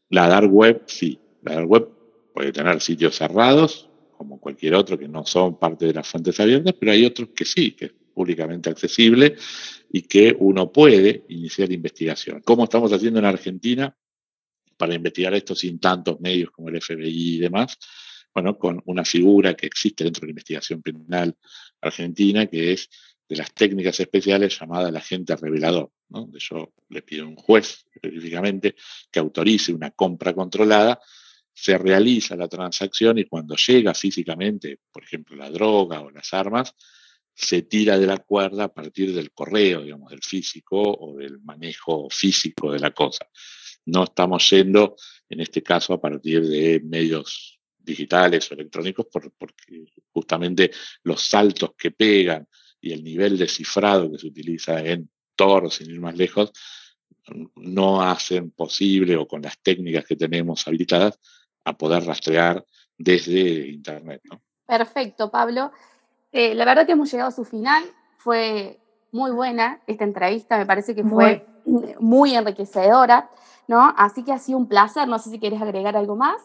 La 0.09 0.27
dark 0.27 0.51
web, 0.51 0.83
sí. 0.87 1.17
La 1.43 1.53
dark 1.53 1.69
web 1.69 1.87
puede 2.33 2.51
tener 2.51 2.81
sitios 2.81 3.15
cerrados, 3.15 3.89
como 4.17 4.39
cualquier 4.39 4.75
otro 4.75 4.97
que 4.97 5.07
no 5.07 5.25
son 5.25 5.57
parte 5.59 5.85
de 5.85 5.93
las 5.93 6.07
fuentes 6.07 6.39
abiertas, 6.39 6.73
pero 6.79 6.91
hay 6.91 7.05
otros 7.05 7.29
que 7.35 7.45
sí, 7.45 7.71
que 7.71 7.85
es 7.85 7.93
públicamente 8.13 8.69
accesible 8.69 9.35
y 9.91 10.03
que 10.03 10.35
uno 10.39 10.71
puede 10.71 11.25
iniciar 11.29 11.71
investigación. 11.71 12.41
¿Cómo 12.43 12.65
estamos 12.65 12.91
haciendo 12.93 13.19
en 13.19 13.25
Argentina 13.25 13.95
para 14.77 14.93
investigar 14.93 15.33
esto 15.33 15.55
sin 15.55 15.79
tantos 15.79 16.19
medios 16.19 16.51
como 16.51 16.69
el 16.69 16.81
FBI 16.81 17.35
y 17.35 17.39
demás? 17.39 17.77
bueno, 18.33 18.57
con 18.57 18.81
una 18.85 19.05
figura 19.05 19.53
que 19.53 19.67
existe 19.67 20.03
dentro 20.03 20.21
de 20.21 20.27
la 20.27 20.31
investigación 20.31 20.81
penal 20.81 21.37
argentina, 21.81 22.47
que 22.47 22.73
es 22.73 22.89
de 23.29 23.35
las 23.35 23.53
técnicas 23.53 23.99
especiales 23.99 24.59
llamada 24.59 24.89
el 24.89 24.95
agente 24.95 25.35
revelador, 25.35 25.91
donde 26.07 26.39
yo 26.39 26.73
le 26.89 27.01
pido 27.03 27.25
a 27.25 27.27
un 27.27 27.35
juez 27.35 27.85
específicamente 27.93 28.75
que 29.11 29.19
autorice 29.19 29.73
una 29.73 29.91
compra 29.91 30.33
controlada, 30.33 30.99
se 31.53 31.77
realiza 31.77 32.35
la 32.35 32.47
transacción 32.47 33.19
y 33.19 33.25
cuando 33.25 33.55
llega 33.55 33.93
físicamente, 33.93 34.79
por 34.91 35.03
ejemplo, 35.03 35.35
la 35.35 35.49
droga 35.49 36.01
o 36.01 36.09
las 36.09 36.33
armas, 36.33 36.75
se 37.33 37.63
tira 37.63 37.97
de 37.97 38.07
la 38.07 38.17
cuerda 38.17 38.65
a 38.65 38.73
partir 38.73 39.13
del 39.13 39.31
correo, 39.31 39.81
digamos, 39.81 40.11
del 40.11 40.21
físico 40.21 40.81
o 40.81 41.17
del 41.17 41.39
manejo 41.41 42.07
físico 42.09 42.71
de 42.71 42.79
la 42.79 42.91
cosa. 42.91 43.27
No 43.85 44.03
estamos 44.03 44.49
yendo, 44.49 44.95
en 45.29 45.41
este 45.41 45.61
caso, 45.61 45.93
a 45.93 46.01
partir 46.01 46.47
de 46.47 46.81
medios 46.83 47.59
digitales 47.77 48.49
o 48.49 48.53
electrónicos, 48.53 49.07
porque 49.11 49.85
justamente 50.11 50.71
los 51.03 51.21
saltos 51.21 51.71
que 51.77 51.91
pegan 51.91 52.47
y 52.79 52.93
el 52.93 53.03
nivel 53.03 53.37
de 53.37 53.47
cifrado 53.47 54.11
que 54.11 54.19
se 54.19 54.27
utiliza 54.27 54.79
en 54.83 55.09
Tor, 55.35 55.71
sin 55.71 55.89
ir 55.89 55.99
más 55.99 56.15
lejos, 56.15 56.51
no 57.55 58.01
hacen 58.01 58.51
posible 58.51 59.15
o 59.15 59.27
con 59.27 59.41
las 59.41 59.59
técnicas 59.61 60.05
que 60.05 60.15
tenemos 60.15 60.67
habilitadas 60.67 61.19
a 61.65 61.77
poder 61.77 62.05
rastrear 62.05 62.65
desde 62.97 63.67
Internet. 63.69 64.21
Perfecto, 64.65 65.29
Pablo. 65.29 65.71
Eh, 66.31 66.55
la 66.55 66.65
verdad 66.65 66.85
que 66.85 66.93
hemos 66.93 67.11
llegado 67.11 67.29
a 67.29 67.33
su 67.33 67.45
final. 67.45 67.83
Fue 68.17 68.79
muy 69.11 69.31
buena 69.31 69.81
esta 69.85 70.03
entrevista, 70.03 70.57
me 70.57 70.65
parece 70.65 70.95
que 70.95 71.03
fue 71.03 71.45
muy 71.99 72.35
enriquecedora, 72.35 73.29
¿no? 73.67 73.93
Así 73.97 74.23
que 74.23 74.31
ha 74.31 74.39
sido 74.39 74.57
un 74.57 74.67
placer. 74.67 75.07
No 75.07 75.19
sé 75.19 75.29
si 75.29 75.39
quieres 75.39 75.61
agregar 75.61 75.95
algo 75.95 76.15
más. 76.15 76.41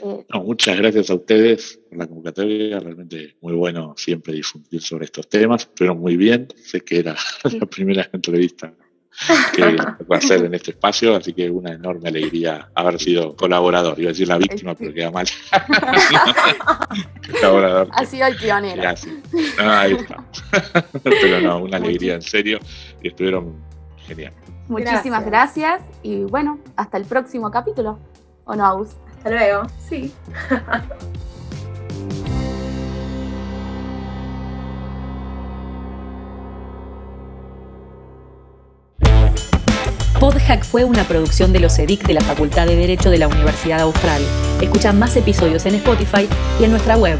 Eh, 0.00 0.26
muchas 0.34 0.76
gracias 0.76 1.10
a 1.10 1.14
ustedes 1.14 1.80
por 1.88 1.98
la 1.98 2.06
convocatoria, 2.06 2.80
realmente 2.80 3.36
muy 3.40 3.54
bueno 3.54 3.94
siempre 3.96 4.32
difundir 4.32 4.82
sobre 4.82 5.04
estos 5.04 5.28
temas, 5.28 5.66
pero 5.66 5.94
muy 5.94 6.16
bien, 6.16 6.48
sé 6.56 6.80
que 6.80 6.98
era 6.98 7.14
la 7.44 7.66
primera 7.66 8.08
entrevista 8.12 8.74
que 9.54 9.62
voy 10.06 10.14
a 10.14 10.18
hacer 10.18 10.44
en 10.44 10.54
este 10.54 10.72
espacio, 10.72 11.14
así 11.14 11.32
que 11.32 11.50
una 11.50 11.72
enorme 11.72 12.08
alegría 12.08 12.68
haber 12.74 12.98
sido 12.98 13.36
colaborador, 13.36 13.98
iba 13.98 14.08
a 14.08 14.12
decir 14.12 14.28
la 14.28 14.38
víctima, 14.38 14.74
pero 14.74 14.92
queda 14.92 15.10
mal. 15.10 15.26
colaborador. 17.32 17.88
Ha 17.92 18.04
sido 18.04 18.26
el 18.26 18.36
pionero. 18.36 18.82
ahí 19.58 19.92
está. 19.92 20.24
pero 21.02 21.40
no, 21.40 21.58
una 21.58 21.76
alegría 21.76 22.14
en 22.14 22.22
serio 22.22 22.58
y 23.02 23.08
estuvieron 23.08 23.54
genial. 24.06 24.32
Muchísimas 24.68 25.24
gracias. 25.26 25.80
gracias 25.80 25.98
y 26.02 26.22
bueno, 26.24 26.58
hasta 26.76 26.96
el 26.96 27.04
próximo 27.04 27.50
capítulo. 27.50 27.98
¿O 28.44 28.56
no, 28.56 28.66
Aus? 28.66 28.96
Hasta 29.18 29.30
luego. 29.30 29.66
Sí. 29.88 30.12
Podhack 40.22 40.64
fue 40.64 40.84
una 40.84 41.02
producción 41.02 41.52
de 41.52 41.58
los 41.58 41.76
EDIC 41.80 42.06
de 42.06 42.14
la 42.14 42.20
Facultad 42.20 42.68
de 42.68 42.76
Derecho 42.76 43.10
de 43.10 43.18
la 43.18 43.26
Universidad 43.26 43.80
Austral. 43.80 44.22
Escucha 44.60 44.92
más 44.92 45.16
episodios 45.16 45.66
en 45.66 45.74
Spotify 45.74 46.28
y 46.60 46.64
en 46.64 46.70
nuestra 46.70 46.96
web, 46.96 47.18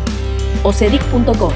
ocedic.com. 0.63 1.53